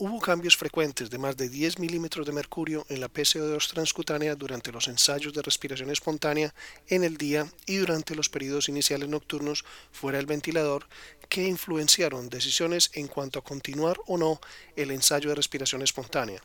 Hubo 0.01 0.21
cambios 0.21 0.55
frecuentes 0.55 1.09
de 1.09 1.17
más 1.17 1.35
de 1.35 1.49
10 1.49 1.77
milímetros 1.77 2.25
de 2.25 2.31
mercurio 2.31 2.85
en 2.87 3.01
la 3.01 3.11
PCO2 3.11 3.67
transcutánea 3.67 4.33
durante 4.33 4.71
los 4.71 4.87
ensayos 4.87 5.33
de 5.33 5.41
respiración 5.41 5.89
espontánea 5.89 6.55
en 6.87 7.03
el 7.03 7.17
día 7.17 7.51
y 7.65 7.75
durante 7.75 8.15
los 8.15 8.29
periodos 8.29 8.69
iniciales 8.69 9.09
nocturnos 9.09 9.65
fuera 9.91 10.17
del 10.17 10.25
ventilador 10.25 10.87
que 11.27 11.45
influenciaron 11.45 12.29
decisiones 12.29 12.91
en 12.93 13.09
cuanto 13.09 13.39
a 13.39 13.43
continuar 13.43 13.97
o 14.07 14.17
no 14.17 14.39
el 14.77 14.91
ensayo 14.91 15.27
de 15.27 15.35
respiración 15.35 15.81
espontánea. 15.81 16.41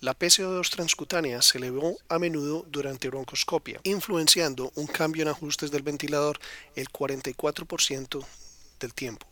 La 0.00 0.18
PCO2 0.18 0.70
transcutánea 0.70 1.40
se 1.40 1.58
elevó 1.58 1.96
a 2.08 2.18
menudo 2.18 2.66
durante 2.68 3.10
broncoscopia, 3.10 3.78
influenciando 3.84 4.72
un 4.74 4.88
cambio 4.88 5.22
en 5.22 5.28
ajustes 5.28 5.70
del 5.70 5.84
ventilador 5.84 6.40
el 6.74 6.88
44% 6.88 8.26
del 8.80 8.92
tiempo. 8.92 9.24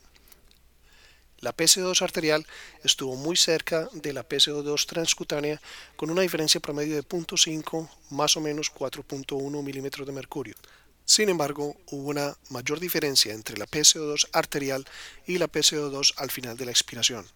La 1.42 1.56
PCO2 1.56 2.02
arterial 2.02 2.46
estuvo 2.84 3.16
muy 3.16 3.37
cerca 3.37 3.88
de 3.94 4.12
la 4.12 4.26
PCO2 4.28 4.87
transcutánea 4.87 5.61
con 5.96 6.08
una 6.08 6.22
diferencia 6.22 6.61
promedio 6.61 6.94
de 6.94 7.02
0.5 7.02 7.88
más 8.11 8.37
o 8.37 8.40
menos 8.40 8.72
4.1 8.72 9.61
milímetros 9.61 10.06
de 10.06 10.12
mercurio. 10.12 10.54
Sin 11.04 11.28
embargo, 11.28 11.76
hubo 11.90 12.11
una 12.11 12.37
mayor 12.50 12.78
diferencia 12.78 13.34
entre 13.34 13.58
la 13.58 13.66
PCO2 13.66 14.28
arterial 14.32 14.87
y 15.26 15.38
la 15.38 15.50
PCO2 15.50 16.14
al 16.16 16.30
final 16.30 16.56
de 16.56 16.66
la 16.66 16.70
expiración. 16.70 17.26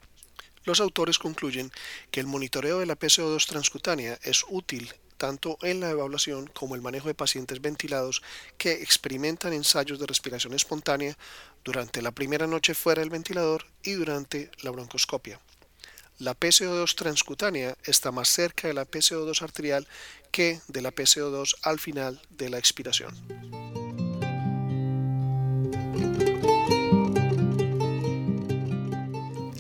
Los 0.62 0.78
autores 0.78 1.18
concluyen 1.18 1.72
que 2.12 2.20
el 2.20 2.28
monitoreo 2.28 2.78
de 2.78 2.86
la 2.86 2.96
PCO2 2.96 3.44
transcutánea 3.46 4.20
es 4.22 4.44
útil 4.48 4.94
tanto 5.16 5.58
en 5.62 5.80
la 5.80 5.90
evaluación 5.90 6.46
como 6.46 6.75
el 6.75 6.82
manejo 6.82 7.08
de 7.08 7.14
pacientes 7.14 7.61
ventilados 7.61 8.23
que 8.58 8.73
experimentan 8.73 9.52
ensayos 9.52 9.99
de 9.99 10.06
respiración 10.06 10.54
espontánea 10.54 11.16
durante 11.64 12.02
la 12.02 12.12
primera 12.12 12.46
noche 12.46 12.75
fuera 12.75 13.00
del 13.00 13.11
ventilador 13.11 13.66
y 13.82 13.92
durante 13.92 14.50
la 14.62 14.70
broncoscopia. 14.70 15.40
La 16.18 16.35
PCO2 16.35 16.94
transcutánea 16.94 17.76
está 17.85 18.11
más 18.11 18.28
cerca 18.28 18.68
de 18.68 18.75
la 18.75 18.87
PCO2 18.87 19.42
arterial 19.42 19.87
que 20.30 20.61
de 20.68 20.80
la 20.80 20.90
PCO2 20.90 21.56
al 21.62 21.78
final 21.78 22.23
de 22.30 22.49
la 22.49 22.58
expiración. 22.58 23.14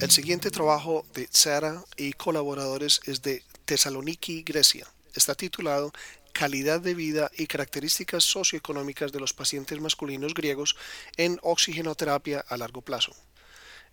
El 0.00 0.10
siguiente 0.10 0.50
trabajo 0.50 1.04
de 1.14 1.28
Sara 1.30 1.84
y 1.96 2.12
colaboradores 2.12 3.00
es 3.06 3.22
de 3.22 3.42
Tesaloniki, 3.66 4.42
Grecia 4.42 4.86
está 5.18 5.34
titulado 5.34 5.92
Calidad 6.32 6.80
de 6.80 6.94
vida 6.94 7.30
y 7.36 7.46
características 7.46 8.24
socioeconómicas 8.24 9.10
de 9.10 9.20
los 9.20 9.32
pacientes 9.32 9.80
masculinos 9.80 10.34
griegos 10.34 10.76
en 11.16 11.38
oxigenoterapia 11.42 12.44
a 12.46 12.56
largo 12.58 12.82
plazo. 12.82 13.14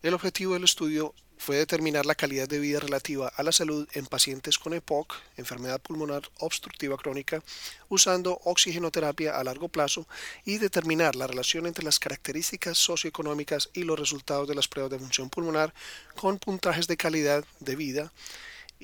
El 0.02 0.14
objetivo 0.14 0.54
del 0.54 0.66
estudio 0.66 1.16
fue 1.38 1.58
determinar 1.58 2.06
la 2.06 2.16
calidad 2.16 2.48
de 2.48 2.60
vida 2.60 2.80
relativa 2.80 3.28
a 3.28 3.44
la 3.44 3.52
salud 3.52 3.88
en 3.94 4.06
pacientes 4.06 4.60
con 4.60 4.74
EPOC, 4.74 5.14
enfermedad 5.38 5.82
pulmonar 5.82 6.24
obstructiva 6.40 6.98
crónica, 6.98 7.44
usando 7.90 8.40
oxigenoterapia 8.44 9.38
a 9.38 9.44
largo 9.44 9.70
plazo 9.70 10.08
y 10.46 10.58
determinar 10.58 11.16
la 11.16 11.28
relación 11.28 11.66
entre 11.66 11.86
las 11.86 12.00
características 12.00 12.78
socioeconómicas 12.78 13.70
y 13.74 13.84
los 13.84 14.00
resultados 14.00 14.48
de 14.48 14.56
las 14.56 14.68
pruebas 14.68 14.92
de 14.92 15.00
función 15.00 15.30
pulmonar 15.30 15.74
con 16.16 16.40
puntajes 16.40 16.88
de 16.88 16.98
calidad 16.98 17.46
de 17.60 17.76
vida 17.76 18.12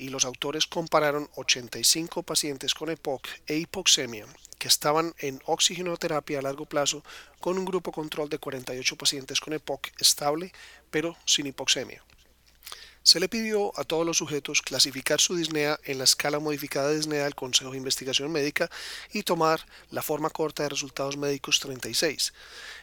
y 0.00 0.08
los 0.08 0.24
autores 0.24 0.66
compararon 0.66 1.28
85 1.36 2.22
pacientes 2.22 2.72
con 2.72 2.88
EPOC 2.88 3.28
e 3.46 3.56
hipoxemia 3.56 4.26
que 4.58 4.68
estaban 4.68 5.14
en 5.18 5.40
oxigenoterapia 5.44 6.38
a 6.38 6.42
largo 6.42 6.64
plazo 6.64 7.04
con 7.38 7.58
un 7.58 7.66
grupo 7.66 7.92
control 7.92 8.30
de 8.30 8.38
48 8.38 8.96
pacientes 8.96 9.40
con 9.40 9.52
EPOC 9.52 9.88
estable 10.00 10.52
pero 10.90 11.16
sin 11.26 11.46
hipoxemia. 11.46 12.02
Se 13.10 13.18
le 13.18 13.28
pidió 13.28 13.72
a 13.76 13.82
todos 13.82 14.06
los 14.06 14.18
sujetos 14.18 14.62
clasificar 14.62 15.20
su 15.20 15.34
disnea 15.34 15.80
en 15.82 15.98
la 15.98 16.04
escala 16.04 16.38
modificada 16.38 16.90
de 16.90 16.96
disnea 16.98 17.24
del 17.24 17.34
Consejo 17.34 17.72
de 17.72 17.76
Investigación 17.76 18.30
Médica 18.30 18.70
y 19.12 19.24
tomar 19.24 19.66
la 19.90 20.00
forma 20.00 20.30
corta 20.30 20.62
de 20.62 20.68
resultados 20.68 21.16
médicos 21.16 21.58
36, 21.58 22.32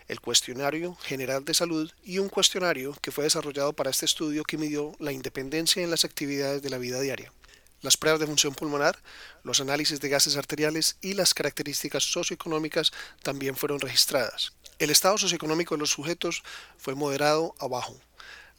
el 0.09 0.19
cuestionario 0.19 0.95
general 0.95 1.45
de 1.45 1.53
salud 1.53 1.89
y 2.03 2.19
un 2.19 2.27
cuestionario 2.27 2.93
que 3.01 3.13
fue 3.13 3.23
desarrollado 3.23 3.71
para 3.71 3.89
este 3.89 4.05
estudio 4.05 4.43
que 4.43 4.57
midió 4.57 4.91
la 4.99 5.13
independencia 5.13 5.81
en 5.81 5.91
las 5.91 6.03
actividades 6.03 6.61
de 6.61 6.71
la 6.71 6.77
vida 6.77 6.99
diaria. 6.99 7.31
Las 7.79 7.95
pruebas 7.95 8.19
de 8.19 8.27
función 8.27 8.53
pulmonar, 8.53 9.01
los 9.43 9.61
análisis 9.61 10.01
de 10.01 10.09
gases 10.09 10.35
arteriales 10.35 10.97
y 10.99 11.13
las 11.13 11.33
características 11.33 12.03
socioeconómicas 12.03 12.91
también 13.23 13.55
fueron 13.55 13.79
registradas. 13.79 14.51
El 14.77 14.89
estado 14.89 15.17
socioeconómico 15.17 15.75
de 15.75 15.79
los 15.79 15.91
sujetos 15.91 16.43
fue 16.77 16.95
moderado 16.95 17.55
a 17.59 17.67
bajo. 17.69 17.97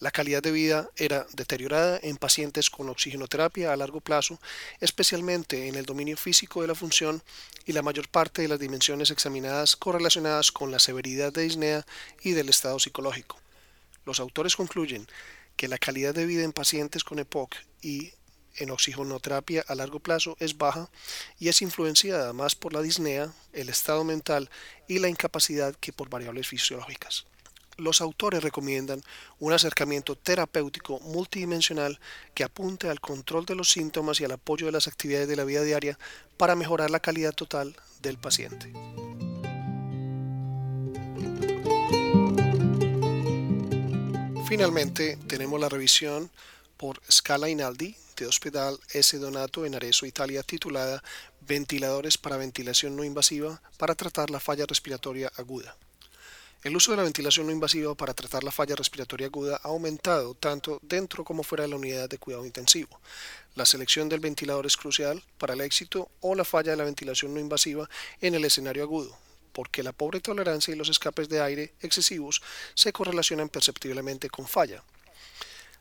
La 0.01 0.13
calidad 0.13 0.45
de 0.45 0.53
vida 0.53 0.89
era 0.97 1.27
deteriorada 1.33 1.99
en 2.01 2.19
pacientes 2.19 2.71
con 2.71 2.89
oxigenoterapia 2.89 3.73
a 3.73 3.77
largo 3.77 4.01
plazo, 4.01 4.39
especialmente 4.79 5.67
en 5.67 5.75
el 5.75 5.87
dominio 5.87 6.17
físico 6.17 6.63
de 6.63 6.69
la 6.69 6.77
función 6.77 7.21
y 7.67 7.73
la 7.73 7.83
mayor 7.83 8.09
parte 8.09 8.43
de 8.43 8.49
las 8.49 8.61
dimensiones 8.61 9.11
examinadas 9.11 9.75
correlacionadas 9.75 10.53
con 10.53 10.71
la 10.71 10.79
severidad 10.79 11.33
de 11.33 11.43
disnea 11.43 11.85
y 12.23 12.31
del 12.31 12.49
estado 12.49 12.79
psicológico. 12.79 13.41
Los 14.05 14.21
autores 14.21 14.55
concluyen 14.55 15.05
que 15.57 15.67
la 15.67 15.79
calidad 15.79 16.15
de 16.15 16.27
vida 16.27 16.45
en 16.45 16.53
pacientes 16.53 17.03
con 17.03 17.19
EPOC 17.19 17.57
y 17.83 18.13
en 18.55 18.71
oxigenoterapia 18.71 19.65
a 19.67 19.75
largo 19.75 19.99
plazo 19.99 20.37
es 20.39 20.57
baja 20.57 20.89
y 21.41 21.49
es 21.49 21.61
influenciada 21.61 22.33
más 22.33 22.55
por 22.55 22.73
la 22.73 22.83
disnea, 22.83 23.33
el 23.53 23.69
estado 23.69 24.05
mental 24.05 24.49
y 24.87 25.01
la 25.01 25.09
incapacidad 25.09 25.75
que 25.75 25.93
por 25.93 26.09
variables 26.09 26.47
fisiológicas 26.47 27.27
los 27.79 28.01
autores 28.01 28.43
recomiendan 28.43 29.03
un 29.39 29.53
acercamiento 29.53 30.17
terapéutico 30.17 31.01
multidimensional 31.01 31.99
que 32.35 32.45
apunte 32.45 32.91
al 32.91 33.01
control 33.01 33.47
de 33.47 33.55
los 33.55 33.71
síntomas 33.71 34.21
y 34.21 34.25
al 34.25 34.33
apoyo 34.33 34.67
de 34.67 34.73
las 34.73 34.89
actividades 34.89 35.29
de 35.29 35.37
la 35.37 35.45
vida 35.45 35.63
diaria 35.63 35.99
para 36.37 36.57
mejorar 36.57 36.91
la 36.91 37.01
calidad 37.01 37.33
total 37.33 37.75
del 38.03 38.19
paciente. 38.19 38.73
Finalmente, 44.49 45.19
tenemos 45.27 45.61
la 45.61 45.69
revisión 45.69 46.31
por 46.77 47.01
Scala 47.11 47.49
Inaldi 47.49 47.95
de 48.17 48.27
Hospital 48.27 48.79
S. 48.93 49.19
Donato 49.19 49.67
en 49.67 49.75
Arezzo, 49.75 50.07
Italia, 50.07 50.43
titulada 50.43 51.03
Ventiladores 51.41 52.19
para 52.19 52.37
ventilación 52.37 52.97
no 52.97 53.05
invasiva 53.05 53.63
para 53.79 53.95
tratar 53.95 54.31
la 54.31 54.41
falla 54.41 54.67
respiratoria 54.67 55.31
aguda. 55.37 55.77
El 56.65 56.75
uso 56.75 56.91
de 56.91 56.97
la 56.97 57.05
ventilación 57.05 57.47
no 57.47 57.53
invasiva 57.53 57.95
para 57.95 58.15
tratar 58.15 58.43
la 58.43 58.51
falla 58.51 58.75
respiratoria 58.75 59.29
aguda 59.29 59.61
ha 59.63 59.69
aumentado 59.69 60.35
tanto 60.35 60.81
dentro 60.83 61.23
como 61.23 61.45
fuera 61.45 61.63
de 61.63 61.69
la 61.69 61.77
unidad 61.77 62.09
de 62.09 62.19
cuidado 62.19 62.45
intensivo. 62.45 63.01
La 63.55 63.65
selección 63.65 64.09
del 64.09 64.19
ventilador 64.19 64.67
es 64.67 64.77
crucial 64.77 65.23
para 65.39 65.55
el 65.55 65.61
éxito 65.61 66.11
o 66.21 66.35
la 66.35 66.45
falla 66.45 66.73
de 66.73 66.77
la 66.77 66.85
ventilación 66.85 67.33
no 67.33 67.39
invasiva 67.39 67.89
en 68.21 68.35
el 68.35 68.45
escenario 68.45 68.83
agudo, 68.83 69.17
porque 69.53 69.85
la 69.85 69.93
pobre 69.93 70.19
tolerancia 70.19 70.75
y 70.75 70.77
los 70.77 70.89
escapes 70.89 71.29
de 71.29 71.41
aire 71.41 71.75
excesivos 71.81 72.43
se 72.75 72.93
correlacionan 72.93 73.49
perceptiblemente 73.49 74.29
con 74.29 74.49
falla. 74.49 74.83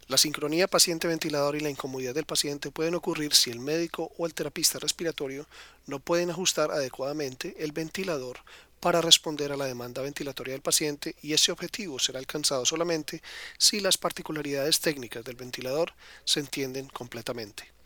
La 0.07 0.17
sincronía 0.17 0.67
paciente-ventilador 0.67 1.55
y 1.55 1.59
la 1.59 1.71
incomodidad 1.71 2.13
del 2.13 2.25
paciente 2.25 2.71
pueden 2.71 2.95
ocurrir 2.95 3.33
si 3.33 3.49
el 3.49 3.59
médico 3.59 4.11
o 4.17 4.27
el 4.27 4.33
terapista 4.33 4.77
respiratorio 4.79 5.47
no 5.87 5.99
pueden 5.99 6.29
ajustar 6.29 6.71
adecuadamente 6.71 7.55
el 7.59 7.71
ventilador 7.71 8.37
para 8.79 9.01
responder 9.01 9.51
a 9.51 9.57
la 9.57 9.65
demanda 9.65 10.01
ventilatoria 10.01 10.53
del 10.53 10.61
paciente 10.61 11.15
y 11.21 11.33
ese 11.33 11.51
objetivo 11.51 11.99
será 11.99 12.19
alcanzado 12.19 12.65
solamente 12.65 13.21
si 13.57 13.79
las 13.79 13.97
particularidades 13.97 14.79
técnicas 14.79 15.23
del 15.23 15.35
ventilador 15.35 15.93
se 16.25 16.39
entienden 16.39 16.87
completamente. 16.87 17.77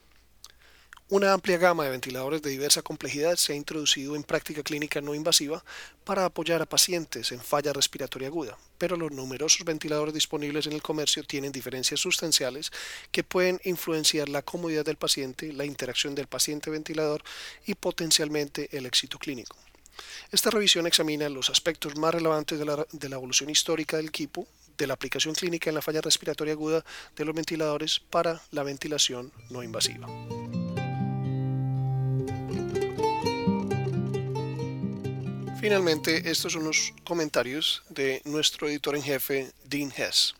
Una 1.12 1.34
amplia 1.34 1.58
gama 1.58 1.84
de 1.84 1.90
ventiladores 1.90 2.42
de 2.42 2.52
diversa 2.52 2.82
complejidad 2.82 3.36
se 3.36 3.52
ha 3.52 3.56
introducido 3.58 4.16
en 4.16 4.24
práctica 4.24 4.64
clínica 4.64 5.02
no 5.02 5.14
invasiva 5.14 5.62
para 6.06 6.24
apoyar 6.24 6.62
a 6.62 6.66
pacientes 6.66 7.34
en 7.34 7.42
falla 7.42 7.74
respiratoria 7.74 8.30
aguda, 8.30 8.58
pero 8.78 8.96
los 8.96 9.12
numerosos 9.12 9.66
ventiladores 9.66 10.14
disponibles 10.14 10.68
en 10.68 10.72
el 10.72 10.82
comercio 10.82 11.26
tienen 11.26 11.52
diferencias 11.52 12.00
sustanciales 12.00 12.72
que 13.12 13.26
pueden 13.26 13.60
influenciar 13.66 14.30
la 14.30 14.42
comodidad 14.42 14.86
del 14.86 14.96
paciente, 14.96 15.52
la 15.52 15.66
interacción 15.66 16.16
del 16.16 16.28
paciente-ventilador 16.28 17.22
y 17.66 17.76
potencialmente 17.76 18.70
el 18.72 18.86
éxito 18.86 19.20
clínico. 19.20 19.58
Esta 20.32 20.50
revisión 20.50 20.88
examina 20.88 21.30
los 21.30 21.50
aspectos 21.50 21.98
más 21.98 22.14
relevantes 22.14 22.60
de 22.60 22.66
la, 22.66 23.16
evolución 23.16 23.50
histórica 23.50 23.98
del 23.98 24.08
equipo, 24.08 24.48
de 24.78 24.88
la 24.88 24.94
aplicación 24.94 25.36
clínica 25.36 25.70
en 25.70 25.76
la 25.76 25.82
falla 25.82 26.02
respiratoria 26.02 26.54
aguda 26.54 26.84
de 27.16 27.26
los 27.26 27.36
ventiladores 27.36 28.00
para 28.00 28.42
la 28.52 28.64
ventilación 28.64 29.32
no 29.50 29.64
invasiva. 29.64 30.08
Finalmente, 35.60 36.32
estos 36.32 36.54
son 36.54 36.64
los 36.64 36.92
comentarios 37.04 37.84
de 37.90 38.22
nuestro 38.26 38.68
editor 38.68 38.96
en 38.96 39.04
jefe, 39.04 39.52
Dean 39.66 39.94
Hess. 39.96 40.34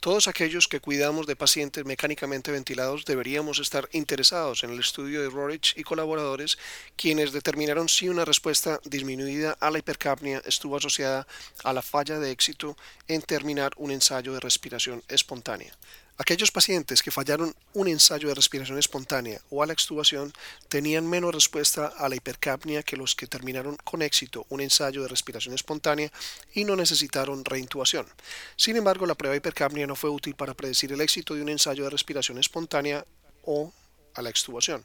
Todos 0.00 0.28
aquellos 0.28 0.68
que 0.68 0.78
cuidamos 0.78 1.26
de 1.26 1.34
pacientes 1.34 1.84
mecánicamente 1.84 2.52
ventilados 2.52 3.04
deberíamos 3.04 3.58
estar 3.58 3.88
interesados 3.90 4.62
en 4.62 4.70
el 4.70 4.78
estudio 4.78 5.22
de 5.22 5.28
Rorich 5.28 5.76
y 5.76 5.82
colaboradores, 5.82 6.56
quienes 6.94 7.32
determinaron 7.32 7.88
si 7.88 8.08
una 8.08 8.24
respuesta 8.24 8.80
disminuida 8.84 9.56
a 9.58 9.72
la 9.72 9.78
hipercapnia 9.78 10.40
estuvo 10.46 10.76
asociada 10.76 11.26
a 11.64 11.72
la 11.72 11.82
falla 11.82 12.20
de 12.20 12.30
éxito 12.30 12.76
en 13.08 13.22
terminar 13.22 13.72
un 13.76 13.90
ensayo 13.90 14.32
de 14.32 14.40
respiración 14.40 15.02
espontánea. 15.08 15.72
Aquellos 16.20 16.50
pacientes 16.50 17.00
que 17.00 17.12
fallaron 17.12 17.54
un 17.74 17.86
ensayo 17.86 18.26
de 18.26 18.34
respiración 18.34 18.76
espontánea 18.76 19.40
o 19.50 19.62
a 19.62 19.66
la 19.66 19.72
extubación 19.72 20.32
tenían 20.68 21.08
menos 21.08 21.32
respuesta 21.32 21.92
a 21.96 22.08
la 22.08 22.16
hipercapnia 22.16 22.82
que 22.82 22.96
los 22.96 23.14
que 23.14 23.28
terminaron 23.28 23.76
con 23.84 24.02
éxito 24.02 24.44
un 24.48 24.60
ensayo 24.60 25.02
de 25.02 25.08
respiración 25.08 25.54
espontánea 25.54 26.10
y 26.52 26.64
no 26.64 26.74
necesitaron 26.74 27.44
reintubación. 27.44 28.04
Sin 28.56 28.76
embargo, 28.76 29.06
la 29.06 29.14
prueba 29.14 29.34
de 29.34 29.38
hipercapnia 29.38 29.86
no 29.86 29.94
fue 29.94 30.10
útil 30.10 30.34
para 30.34 30.54
predecir 30.54 30.92
el 30.92 31.00
éxito 31.00 31.36
de 31.36 31.42
un 31.42 31.50
ensayo 31.50 31.84
de 31.84 31.90
respiración 31.90 32.38
espontánea 32.38 33.06
o 33.44 33.72
a 34.14 34.20
la 34.20 34.30
extubación. 34.30 34.84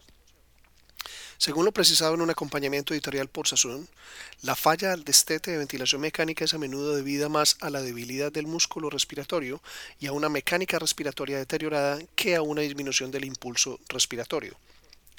Según 1.37 1.65
lo 1.65 1.71
precisado 1.71 2.13
en 2.13 2.21
un 2.21 2.29
acompañamiento 2.29 2.93
editorial 2.93 3.27
por 3.27 3.47
Sassoon, 3.47 3.87
la 4.41 4.55
falla 4.55 4.93
al 4.93 5.03
destete 5.03 5.51
de 5.51 5.57
ventilación 5.57 6.01
mecánica 6.01 6.45
es 6.45 6.53
a 6.53 6.57
menudo 6.57 6.95
debida 6.95 7.29
más 7.29 7.57
a 7.61 7.69
la 7.69 7.81
debilidad 7.81 8.31
del 8.31 8.47
músculo 8.47 8.89
respiratorio 8.89 9.61
y 9.99 10.07
a 10.07 10.11
una 10.11 10.29
mecánica 10.29 10.79
respiratoria 10.79 11.37
deteriorada 11.37 11.99
que 12.15 12.35
a 12.35 12.41
una 12.41 12.61
disminución 12.61 13.11
del 13.11 13.25
impulso 13.25 13.79
respiratorio. 13.89 14.55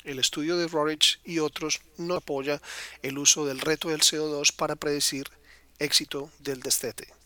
El 0.04 0.18
estudio 0.18 0.56
de 0.56 0.68
Rorich 0.68 1.18
y 1.25 1.38
otros 1.38 1.80
no 1.97 2.14
apoya 2.14 2.61
el 3.02 3.18
uso 3.18 3.47
del 3.47 3.61
reto 3.61 3.88
del 3.88 4.02
CO2 4.02 4.54
para 4.54 4.76
predecir 4.76 5.30
éxito 5.78 6.30
del 6.40 6.61
destete. 6.61 7.24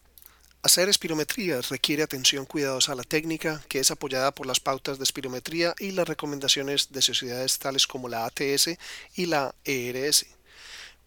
Hacer 0.61 0.89
espirometría 0.89 1.61
requiere 1.61 2.03
atención 2.03 2.45
cuidadosa 2.45 2.91
a 2.91 2.97
la 2.97 3.05
técnica, 3.05 3.63
que 3.69 3.79
es 3.79 3.93
apoyada 3.93 4.33
por 4.33 4.45
las 4.45 4.59
pautas 4.59 4.99
de 4.99 5.05
espirometría 5.05 5.73
y 5.79 5.93
las 5.93 6.09
recomendaciones 6.09 6.91
de 6.91 7.01
sociedades 7.01 7.61
tales 7.61 7.87
como 7.87 8.09
la 8.09 8.27
ATS 8.27 8.71
y 9.15 9.27
la 9.27 9.55
ERS. 9.65 10.27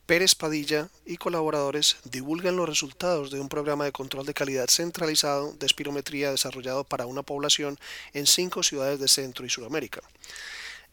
Pérez 0.05 0.35
Padilla 0.35 0.89
y 1.05 1.17
colaboradores 1.17 1.97
divulgan 2.05 2.55
los 2.55 2.67
resultados 2.67 3.29
de 3.29 3.41
un 3.41 3.49
programa 3.49 3.83
de 3.83 3.91
control 3.91 4.25
de 4.25 4.33
calidad 4.33 4.69
centralizado 4.69 5.51
de 5.53 5.65
espirometría 5.65 6.31
desarrollado 6.31 6.85
para 6.85 7.05
una 7.05 7.21
población 7.21 7.77
en 8.13 8.27
cinco 8.27 8.63
ciudades 8.63 9.01
de 9.01 9.09
Centro 9.09 9.45
y 9.45 9.49
Sudamérica. 9.49 10.01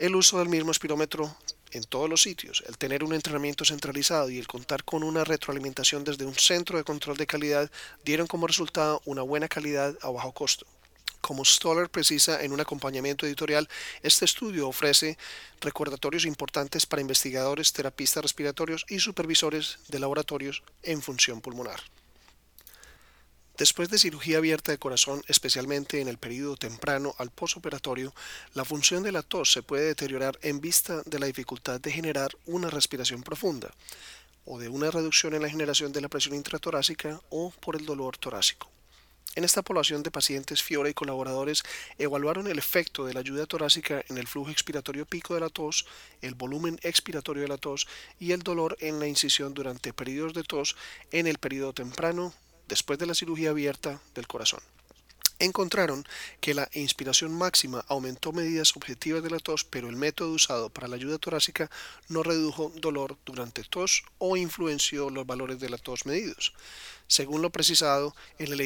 El 0.00 0.16
uso 0.16 0.38
del 0.40 0.48
mismo 0.48 0.72
espirómetro 0.72 1.36
en 1.72 1.84
todos 1.84 2.08
los 2.08 2.22
sitios, 2.22 2.62
el 2.66 2.78
tener 2.78 3.04
un 3.04 3.14
entrenamiento 3.14 3.64
centralizado 3.64 4.30
y 4.30 4.38
el 4.38 4.46
contar 4.46 4.84
con 4.84 5.02
una 5.02 5.24
retroalimentación 5.24 6.04
desde 6.04 6.24
un 6.24 6.34
centro 6.34 6.78
de 6.78 6.84
control 6.84 7.16
de 7.16 7.26
calidad 7.26 7.70
dieron 8.04 8.26
como 8.26 8.46
resultado 8.46 9.02
una 9.04 9.22
buena 9.22 9.48
calidad 9.48 9.96
a 10.02 10.10
bajo 10.10 10.32
costo. 10.32 10.66
Como 11.20 11.44
Stoller 11.44 11.90
precisa 11.90 12.42
en 12.42 12.52
un 12.52 12.60
acompañamiento 12.60 13.26
editorial, 13.26 13.68
este 14.02 14.24
estudio 14.24 14.68
ofrece 14.68 15.18
recordatorios 15.60 16.24
importantes 16.24 16.86
para 16.86 17.02
investigadores, 17.02 17.72
terapistas 17.72 18.22
respiratorios 18.22 18.86
y 18.88 19.00
supervisores 19.00 19.78
de 19.88 19.98
laboratorios 19.98 20.62
en 20.82 21.02
función 21.02 21.40
pulmonar. 21.40 21.80
Después 23.58 23.88
de 23.90 23.98
cirugía 23.98 24.38
abierta 24.38 24.70
de 24.70 24.78
corazón, 24.78 25.20
especialmente 25.26 26.00
en 26.00 26.06
el 26.06 26.16
periodo 26.16 26.56
temprano 26.56 27.16
al 27.18 27.30
posoperatorio, 27.30 28.14
la 28.54 28.64
función 28.64 29.02
de 29.02 29.10
la 29.10 29.22
tos 29.22 29.50
se 29.50 29.64
puede 29.64 29.84
deteriorar 29.84 30.38
en 30.42 30.60
vista 30.60 31.02
de 31.04 31.18
la 31.18 31.26
dificultad 31.26 31.80
de 31.80 31.90
generar 31.90 32.30
una 32.46 32.70
respiración 32.70 33.24
profunda, 33.24 33.74
o 34.44 34.60
de 34.60 34.68
una 34.68 34.92
reducción 34.92 35.34
en 35.34 35.42
la 35.42 35.50
generación 35.50 35.90
de 35.90 36.00
la 36.00 36.08
presión 36.08 36.36
intratorácica 36.36 37.20
o 37.30 37.50
por 37.50 37.74
el 37.74 37.84
dolor 37.84 38.16
torácico. 38.16 38.70
En 39.34 39.42
esta 39.42 39.62
población 39.62 40.04
de 40.04 40.12
pacientes 40.12 40.62
Fiora 40.62 40.88
y 40.88 40.94
colaboradores 40.94 41.64
evaluaron 41.98 42.46
el 42.46 42.58
efecto 42.58 43.06
de 43.06 43.14
la 43.14 43.20
ayuda 43.20 43.46
torácica 43.46 44.04
en 44.08 44.18
el 44.18 44.28
flujo 44.28 44.50
expiratorio 44.50 45.04
pico 45.04 45.34
de 45.34 45.40
la 45.40 45.48
tos, 45.48 45.84
el 46.22 46.34
volumen 46.34 46.78
expiratorio 46.84 47.42
de 47.42 47.48
la 47.48 47.58
tos 47.58 47.88
y 48.20 48.30
el 48.30 48.42
dolor 48.42 48.76
en 48.78 49.00
la 49.00 49.08
incisión 49.08 49.52
durante 49.52 49.92
periodos 49.92 50.32
de 50.32 50.44
tos 50.44 50.76
en 51.10 51.26
el 51.26 51.38
periodo 51.38 51.72
temprano, 51.72 52.32
después 52.68 52.98
de 52.98 53.06
la 53.06 53.14
cirugía 53.14 53.50
abierta 53.50 54.00
del 54.14 54.26
corazón. 54.26 54.60
Encontraron 55.40 56.04
que 56.40 56.52
la 56.52 56.68
inspiración 56.72 57.32
máxima 57.32 57.84
aumentó 57.86 58.32
medidas 58.32 58.76
objetivas 58.76 59.22
de 59.22 59.30
la 59.30 59.38
tos, 59.38 59.62
pero 59.62 59.88
el 59.88 59.94
método 59.94 60.32
usado 60.32 60.68
para 60.68 60.88
la 60.88 60.96
ayuda 60.96 61.18
torácica 61.18 61.70
no 62.08 62.24
redujo 62.24 62.72
dolor 62.74 63.16
durante 63.24 63.62
tos 63.62 64.02
o 64.18 64.36
influenció 64.36 65.10
los 65.10 65.26
valores 65.26 65.60
de 65.60 65.70
la 65.70 65.78
tos 65.78 66.06
medidos. 66.06 66.54
Según 67.06 67.40
lo 67.40 67.50
precisado 67.50 68.16
en 68.38 68.52
el 68.52 68.60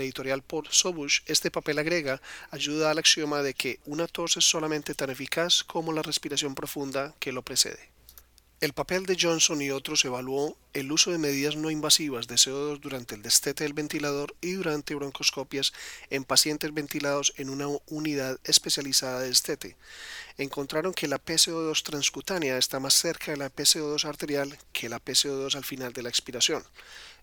editorial 0.00 0.42
por 0.42 0.68
Sobush, 0.68 1.20
este 1.24 1.50
papel 1.50 1.78
agrega 1.78 2.20
ayuda 2.50 2.90
al 2.90 2.98
axioma 2.98 3.42
de 3.42 3.54
que 3.54 3.80
una 3.86 4.06
tos 4.06 4.36
es 4.36 4.44
solamente 4.44 4.94
tan 4.94 5.08
eficaz 5.08 5.64
como 5.64 5.92
la 5.92 6.02
respiración 6.02 6.54
profunda 6.54 7.14
que 7.18 7.32
lo 7.32 7.42
precede. 7.42 7.90
El 8.60 8.74
papel 8.74 9.06
de 9.06 9.16
Johnson 9.18 9.62
y 9.62 9.70
otros 9.70 10.04
evaluó 10.04 10.54
el 10.74 10.92
uso 10.92 11.10
de 11.10 11.16
medidas 11.16 11.56
no 11.56 11.70
invasivas 11.70 12.28
de 12.28 12.34
CO2 12.34 12.78
durante 12.78 13.14
el 13.14 13.22
destete 13.22 13.64
del 13.64 13.72
ventilador 13.72 14.34
y 14.42 14.52
durante 14.52 14.94
broncoscopias 14.94 15.72
en 16.10 16.24
pacientes 16.24 16.74
ventilados 16.74 17.32
en 17.38 17.48
una 17.48 17.68
unidad 17.88 18.38
especializada 18.44 19.20
de 19.20 19.28
destete. 19.28 19.76
Encontraron 20.36 20.92
que 20.92 21.08
la 21.08 21.18
PCO2 21.18 21.82
transcutánea 21.82 22.58
está 22.58 22.80
más 22.80 22.92
cerca 22.92 23.30
de 23.30 23.38
la 23.38 23.50
PCO2 23.50 24.04
arterial 24.04 24.58
que 24.74 24.90
la 24.90 25.02
PCO2 25.02 25.54
al 25.54 25.64
final 25.64 25.94
de 25.94 26.02
la 26.02 26.10
expiración. 26.10 26.62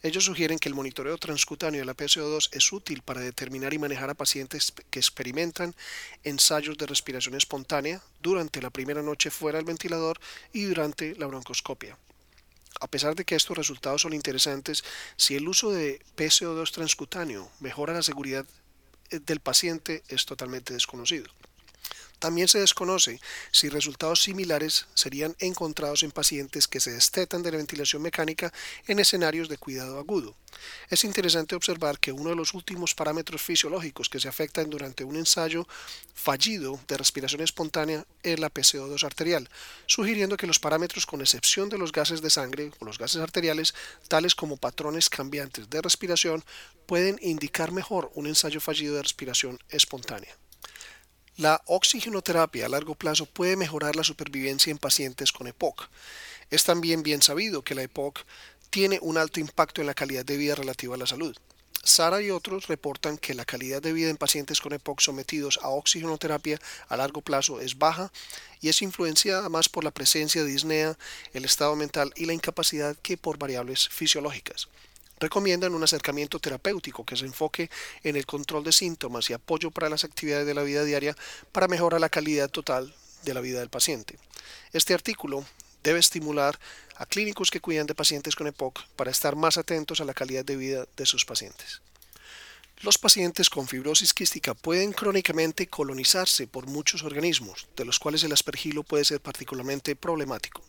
Ellos 0.04 0.26
sugieren 0.26 0.60
que 0.60 0.70
el 0.70 0.76
monitoreo 0.76 1.18
transcutáneo 1.18 1.82
de 1.82 1.86
la 1.86 1.96
PCO2 1.96 2.50
es 2.52 2.72
útil 2.72 3.02
para 3.02 3.22
determinar 3.22 3.74
y 3.74 3.80
manejar 3.80 4.10
a 4.10 4.14
pacientes 4.14 4.74
que 4.90 5.00
experimentan 5.00 5.76
ensayos 6.24 6.78
de 6.78 6.86
respiración 6.86 7.36
espontánea 7.36 8.02
durante 8.22 8.62
la 8.62 8.70
primera 8.70 9.02
noche 9.02 9.32
fuera 9.32 9.58
del 9.58 9.66
ventilador 9.66 10.20
y 10.54 10.64
durante 10.64 11.16
la 11.16 11.26
broncoscopia. 11.26 11.98
A 12.80 12.88
pesar 12.88 13.16
de 13.16 13.26
que 13.26 13.36
estos 13.36 13.58
resultados 13.58 14.04
son 14.04 14.14
interesantes, 14.14 14.84
si 15.16 15.36
el 15.36 15.48
uso 15.48 15.72
de 15.72 16.00
PCO2 16.16 16.72
transcutáneo 16.72 17.50
mejora 17.60 17.94
la 17.94 18.04
seguridad 18.04 18.46
eh, 19.10 19.20
del 19.20 19.40
paciente 19.40 20.04
es 20.10 20.26
totalmente 20.26 20.74
desconocido. 20.74 21.26
También 22.20 22.48
se 22.48 22.60
desconoce 22.60 23.20
si 23.52 23.70
resultados 23.70 24.24
similares 24.24 24.88
serían 24.96 25.36
encontrados 25.40 26.02
en 26.02 26.12
pacientes 26.12 26.68
que 26.68 26.80
se 26.80 26.92
destetan 26.92 27.44
de 27.44 27.52
la 27.52 27.58
ventilación 27.58 28.02
mecánica 28.02 28.52
en 28.88 29.00
escenarios 29.00 29.50
de 29.50 29.58
cuidado 29.58 30.00
agudo. 30.00 30.36
Es 30.90 31.04
interesante 31.04 31.56
observar 31.56 32.00
que 32.00 32.12
uno 32.12 32.32
de 32.32 32.36
los 32.36 32.56
últimos 32.56 32.96
parámetros 32.96 33.44
fisiológicos 33.44 34.10
que 34.10 34.20
se 34.20 34.28
afectan 34.28 34.70
durante 34.70 35.04
un 35.04 35.16
ensayo 35.16 35.68
fallido 36.16 36.80
de 36.88 36.98
respiración 36.98 37.42
espontánea 37.42 38.06
es 38.24 38.40
la 38.40 38.52
PCO2 38.52 39.04
arterial, 39.04 39.50
sugiriendo 39.86 40.38
que 40.38 40.48
los 40.48 40.60
parámetros 40.60 41.06
con 41.06 41.22
excepción 41.22 41.70
de 41.70 41.78
los 41.78 41.92
gases 41.92 42.22
de 42.22 42.32
sangre 42.32 42.72
o 42.80 42.86
los 42.86 42.98
gases 42.98 43.22
arteriales, 43.22 43.76
tales 44.08 44.34
como 44.34 44.58
patrones 44.58 45.10
cambiantes 45.10 45.70
de 45.70 45.82
respiración, 45.82 46.44
pueden 46.88 47.20
indicar 47.22 47.72
mejor 47.72 48.12
un 48.16 48.26
ensayo 48.26 48.60
fallido 48.60 48.96
de 48.96 49.04
respiración 49.04 49.60
espontánea. 49.70 50.36
La 51.38 51.62
oxigenoterapia 51.68 52.66
a 52.66 52.70
largo 52.70 52.96
plazo 52.96 53.28
puede 53.28 53.58
mejorar 53.58 53.96
la 53.96 54.04
supervivencia 54.04 54.72
en 54.72 54.80
pacientes 54.80 55.32
con 55.32 55.46
EPOC. 55.46 55.88
Es 56.50 56.64
también 56.64 57.04
bien 57.04 57.22
sabido 57.22 57.64
que 57.64 57.76
la 57.76 57.84
EPOC 57.84 58.26
tiene 58.72 58.98
un 59.04 59.20
alto 59.20 59.40
impacto 59.40 59.80
en 59.80 59.86
la 59.86 59.94
calidad 59.94 60.26
de 60.26 60.36
vida 60.36 60.56
relativa 60.56 60.96
a 60.96 60.98
la 60.98 61.06
salud. 61.06 61.38
Sara 61.84 62.24
y 62.24 62.32
otros 62.32 62.66
reportan 62.66 63.20
que 63.20 63.36
la 63.36 63.46
calidad 63.46 63.84
de 63.84 63.94
vida 63.94 64.10
en 64.10 64.18
pacientes 64.18 64.60
con 64.60 64.74
EPOC 64.74 65.00
sometidos 65.00 65.60
a 65.62 65.70
oxigenoterapia 65.70 66.60
a 66.88 66.98
largo 66.98 67.22
plazo 67.22 67.62
es 67.62 67.78
baja 67.78 68.12
y 68.60 68.70
es 68.70 68.82
influenciada 68.82 69.48
más 69.48 69.70
por 69.70 69.84
la 69.84 69.92
presencia 69.92 70.44
de 70.44 70.50
disnea, 70.50 70.98
el 71.34 71.46
estado 71.46 71.76
mental 71.76 72.12
y 72.16 72.26
la 72.26 72.34
incapacidad 72.34 72.98
que 73.04 73.16
por 73.16 73.38
variables 73.38 73.90
fisiológicas 73.90 74.70
recomiendan 75.20 75.74
un 75.74 75.84
acercamiento 75.84 76.40
terapéutico 76.40 77.06
que 77.06 77.16
se 77.16 77.26
enfoque 77.26 77.70
en 78.04 78.16
el 78.16 78.26
control 78.26 78.64
de 78.64 78.72
síntomas 78.72 79.30
y 79.30 79.34
apoyo 79.34 79.72
para 79.72 79.90
las 79.90 80.04
actividades 80.04 80.46
de 80.46 80.54
la 80.54 80.64
vida 80.64 80.84
diaria 80.84 81.16
para 81.52 81.68
mejorar 81.68 82.02
la 82.02 82.10
calidad 82.10 82.50
total 82.50 82.94
de 83.24 83.34
la 83.34 83.42
vida 83.42 83.60
del 83.60 83.70
paciente. 83.70 84.18
Este 84.74 84.94
artículo 84.94 85.46
debe 85.84 86.00
estimular 86.00 86.60
a 86.96 87.06
clínicos 87.06 87.52
que 87.52 87.62
cuidan 87.62 87.88
de 87.88 87.96
pacientes 87.96 88.36
con 88.36 88.48
EPOC 88.48 88.86
para 88.96 89.12
estar 89.12 89.36
más 89.36 89.58
atentos 89.58 90.02
a 90.02 90.06
la 90.06 90.14
calidad 90.14 90.46
de 90.46 90.56
vida 90.56 90.86
de 90.96 91.06
sus 91.06 91.26
pacientes. 91.26 91.82
Los 92.82 93.00
pacientes 93.00 93.50
con 93.50 93.68
fibrosis 93.68 94.14
quística 94.14 94.54
pueden 94.54 94.94
crónicamente 94.94 95.68
colonizarse 95.68 96.46
por 96.46 96.68
muchos 96.68 97.02
organismos, 97.02 97.68
de 97.76 97.86
los 97.86 97.98
cuales 97.98 98.24
el 98.24 98.34
aspergilo 98.34 98.84
puede 98.84 99.04
ser 99.04 99.20
particularmente 99.20 99.96
problemático. 99.96 100.62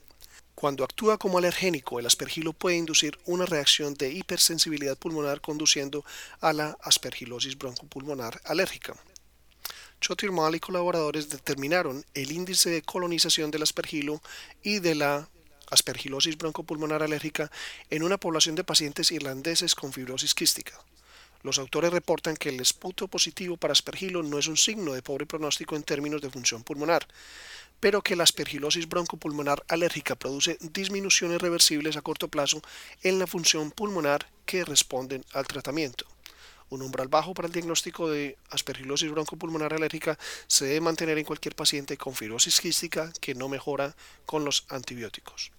Cuando 0.59 0.83
actúa 0.83 1.19
como 1.19 1.39
alergénico, 1.39 2.01
el 2.01 2.07
aspergilo 2.07 2.53
puede 2.53 2.77
inducir 2.77 3.17
una 3.27 3.47
reacción 3.47 3.95
de 3.95 4.13
hipersensibilidad 4.13 4.99
pulmonar 4.99 5.41
conduciendo 5.41 6.05
a 6.41 6.53
la 6.53 6.77
aspergilosis 6.83 7.57
broncopulmonar 7.57 8.41
alérgica. 8.45 8.97
Chotirmal 10.01 10.57
y 10.57 10.59
colaboradores 10.59 11.29
determinaron 11.29 12.05
el 12.13 12.33
índice 12.33 12.71
de 12.71 12.83
colonización 12.83 13.53
del 13.53 13.63
aspergilo 13.63 14.21
y 14.61 14.81
de 14.81 14.97
la 14.97 15.29
aspergilosis 15.71 16.37
broncopulmonar 16.37 17.05
alérgica 17.05 17.53
en 17.89 18.03
una 18.03 18.19
población 18.19 18.57
de 18.57 18.65
pacientes 18.65 19.13
irlandeses 19.13 19.77
con 19.77 19.93
fibrosis 19.93 20.35
quística. 20.35 20.77
Los 21.43 21.59
autores 21.59 21.93
reportan 21.93 22.37
que 22.37 22.49
el 22.49 22.61
esputo 22.61 23.07
positivo 23.09 23.57
para 23.57 23.73
aspergilo 23.73 24.23
no 24.23 24.39
es 24.39 24.49
un 24.49 24.57
signo 24.57 24.93
de 24.93 25.03
pobre 25.03 25.27
pronóstico 25.27 25.77
en 25.77 25.85
términos 25.85 26.21
de 26.21 26.31
función 26.31 26.65
pulmonar, 26.65 27.07
pero 27.81 28.03
que 28.03 28.17
la 28.17 28.25
aspergilosis 28.25 28.89
broncopulmonar 28.89 29.65
alérgica 29.69 30.17
produce 30.17 30.59
disminuciones 30.61 31.41
reversibles 31.41 31.97
a 31.97 32.03
corto 32.03 32.29
plazo 32.29 32.61
en 33.03 33.19
la 33.19 33.27
función 33.27 33.71
pulmonar 33.71 34.27
que 34.47 34.65
responden 34.65 35.25
al 35.33 35.47
tratamiento. 35.47 36.05
Un 36.71 36.83
umbral 36.83 37.09
bajo 37.09 37.33
para 37.33 37.47
el 37.47 37.53
diagnóstico 37.53 38.11
de 38.11 38.37
aspergilosis 38.51 39.11
broncopulmonar 39.11 39.73
alérgica 39.73 40.19
se 40.49 40.67
debe 40.67 40.81
mantener 40.81 41.17
en 41.19 41.25
cualquier 41.25 41.55
paciente 41.55 41.97
con 41.97 42.15
fibrosis 42.15 42.61
quística 42.61 43.11
que 43.21 43.35
no 43.35 43.49
mejora 43.49 43.95
con 44.27 44.45
los 44.45 44.67
antibióticos. 44.69 45.53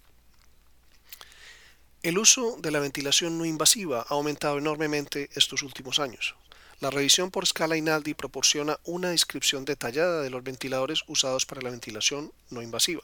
El 2.02 2.16
uso 2.16 2.56
de 2.58 2.70
la 2.70 2.80
ventilación 2.80 3.36
no 3.36 3.44
invasiva 3.44 4.06
ha 4.08 4.14
aumentado 4.14 4.56
enormemente 4.56 5.28
estos 5.34 5.62
últimos 5.62 5.98
años. 5.98 6.34
La 6.80 6.88
revisión 6.88 7.30
por 7.30 7.44
escala 7.44 7.76
INALDI 7.76 8.14
proporciona 8.14 8.78
una 8.84 9.10
descripción 9.10 9.66
detallada 9.66 10.22
de 10.22 10.30
los 10.30 10.42
ventiladores 10.42 11.02
usados 11.08 11.44
para 11.44 11.60
la 11.60 11.68
ventilación 11.68 12.32
no 12.48 12.62
invasiva. 12.62 13.02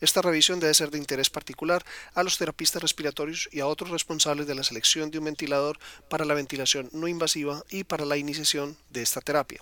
Esta 0.00 0.22
revisión 0.22 0.60
debe 0.60 0.74
ser 0.74 0.92
de 0.92 0.98
interés 0.98 1.28
particular 1.28 1.84
a 2.14 2.22
los 2.22 2.38
terapistas 2.38 2.82
respiratorios 2.82 3.48
y 3.50 3.58
a 3.58 3.66
otros 3.66 3.90
responsables 3.90 4.46
de 4.46 4.54
la 4.54 4.62
selección 4.62 5.10
de 5.10 5.18
un 5.18 5.24
ventilador 5.24 5.80
para 6.08 6.24
la 6.24 6.34
ventilación 6.34 6.88
no 6.92 7.08
invasiva 7.08 7.64
y 7.68 7.82
para 7.82 8.04
la 8.04 8.16
iniciación 8.16 8.76
de 8.90 9.02
esta 9.02 9.20
terapia. 9.20 9.60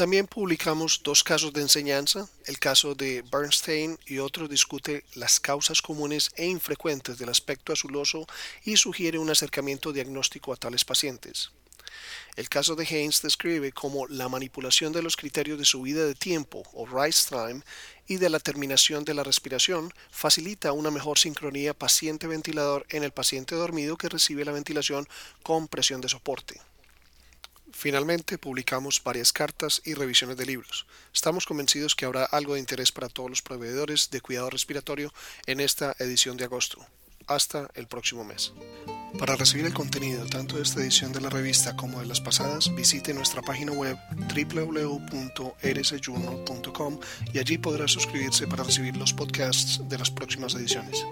También 0.00 0.26
publicamos 0.26 1.02
dos 1.04 1.22
casos 1.22 1.52
de 1.52 1.60
enseñanza. 1.60 2.26
El 2.46 2.58
caso 2.58 2.94
de 2.94 3.22
Bernstein 3.30 3.98
y 4.06 4.16
otro 4.16 4.48
discute 4.48 5.04
las 5.12 5.38
causas 5.40 5.82
comunes 5.82 6.30
e 6.36 6.46
infrecuentes 6.46 7.18
del 7.18 7.28
aspecto 7.28 7.74
azuloso 7.74 8.26
y 8.64 8.78
sugiere 8.78 9.18
un 9.18 9.28
acercamiento 9.28 9.92
diagnóstico 9.92 10.54
a 10.54 10.56
tales 10.56 10.86
pacientes. 10.86 11.50
El 12.34 12.48
caso 12.48 12.76
de 12.76 12.86
Haynes 12.86 13.20
describe 13.20 13.72
cómo 13.72 14.06
la 14.06 14.30
manipulación 14.30 14.94
de 14.94 15.02
los 15.02 15.18
criterios 15.18 15.58
de 15.58 15.66
subida 15.66 16.06
de 16.06 16.14
tiempo 16.14 16.62
o 16.72 16.86
rise 16.86 17.28
time 17.28 17.60
y 18.06 18.16
de 18.16 18.30
la 18.30 18.40
terminación 18.40 19.04
de 19.04 19.12
la 19.12 19.22
respiración 19.22 19.92
facilita 20.10 20.72
una 20.72 20.90
mejor 20.90 21.18
sincronía 21.18 21.74
paciente-ventilador 21.74 22.86
en 22.88 23.04
el 23.04 23.12
paciente 23.12 23.54
dormido 23.54 23.98
que 23.98 24.08
recibe 24.08 24.46
la 24.46 24.52
ventilación 24.52 25.06
con 25.42 25.68
presión 25.68 26.00
de 26.00 26.08
soporte. 26.08 26.58
Finalmente, 27.72 28.38
publicamos 28.38 29.02
varias 29.02 29.32
cartas 29.32 29.82
y 29.84 29.94
revisiones 29.94 30.36
de 30.36 30.46
libros. 30.46 30.86
Estamos 31.14 31.46
convencidos 31.46 31.94
que 31.94 32.04
habrá 32.04 32.24
algo 32.24 32.54
de 32.54 32.60
interés 32.60 32.92
para 32.92 33.08
todos 33.08 33.30
los 33.30 33.42
proveedores 33.42 34.10
de 34.10 34.20
cuidado 34.20 34.50
respiratorio 34.50 35.12
en 35.46 35.60
esta 35.60 35.94
edición 35.98 36.36
de 36.36 36.44
agosto. 36.44 36.84
Hasta 37.26 37.70
el 37.74 37.86
próximo 37.86 38.24
mes. 38.24 38.52
Para 39.18 39.36
recibir 39.36 39.66
el 39.66 39.74
contenido 39.74 40.24
tanto 40.26 40.56
de 40.56 40.62
esta 40.62 40.80
edición 40.80 41.12
de 41.12 41.20
la 41.20 41.30
revista 41.30 41.76
como 41.76 42.00
de 42.00 42.06
las 42.06 42.20
pasadas, 42.20 42.74
visite 42.74 43.14
nuestra 43.14 43.42
página 43.42 43.72
web 43.72 43.96
www.rsjournal.com 44.34 47.00
y 47.32 47.38
allí 47.38 47.58
podrá 47.58 47.86
suscribirse 47.86 48.46
para 48.46 48.64
recibir 48.64 48.96
los 48.96 49.12
podcasts 49.12 49.82
de 49.88 49.98
las 49.98 50.10
próximas 50.10 50.54
ediciones. 50.54 51.04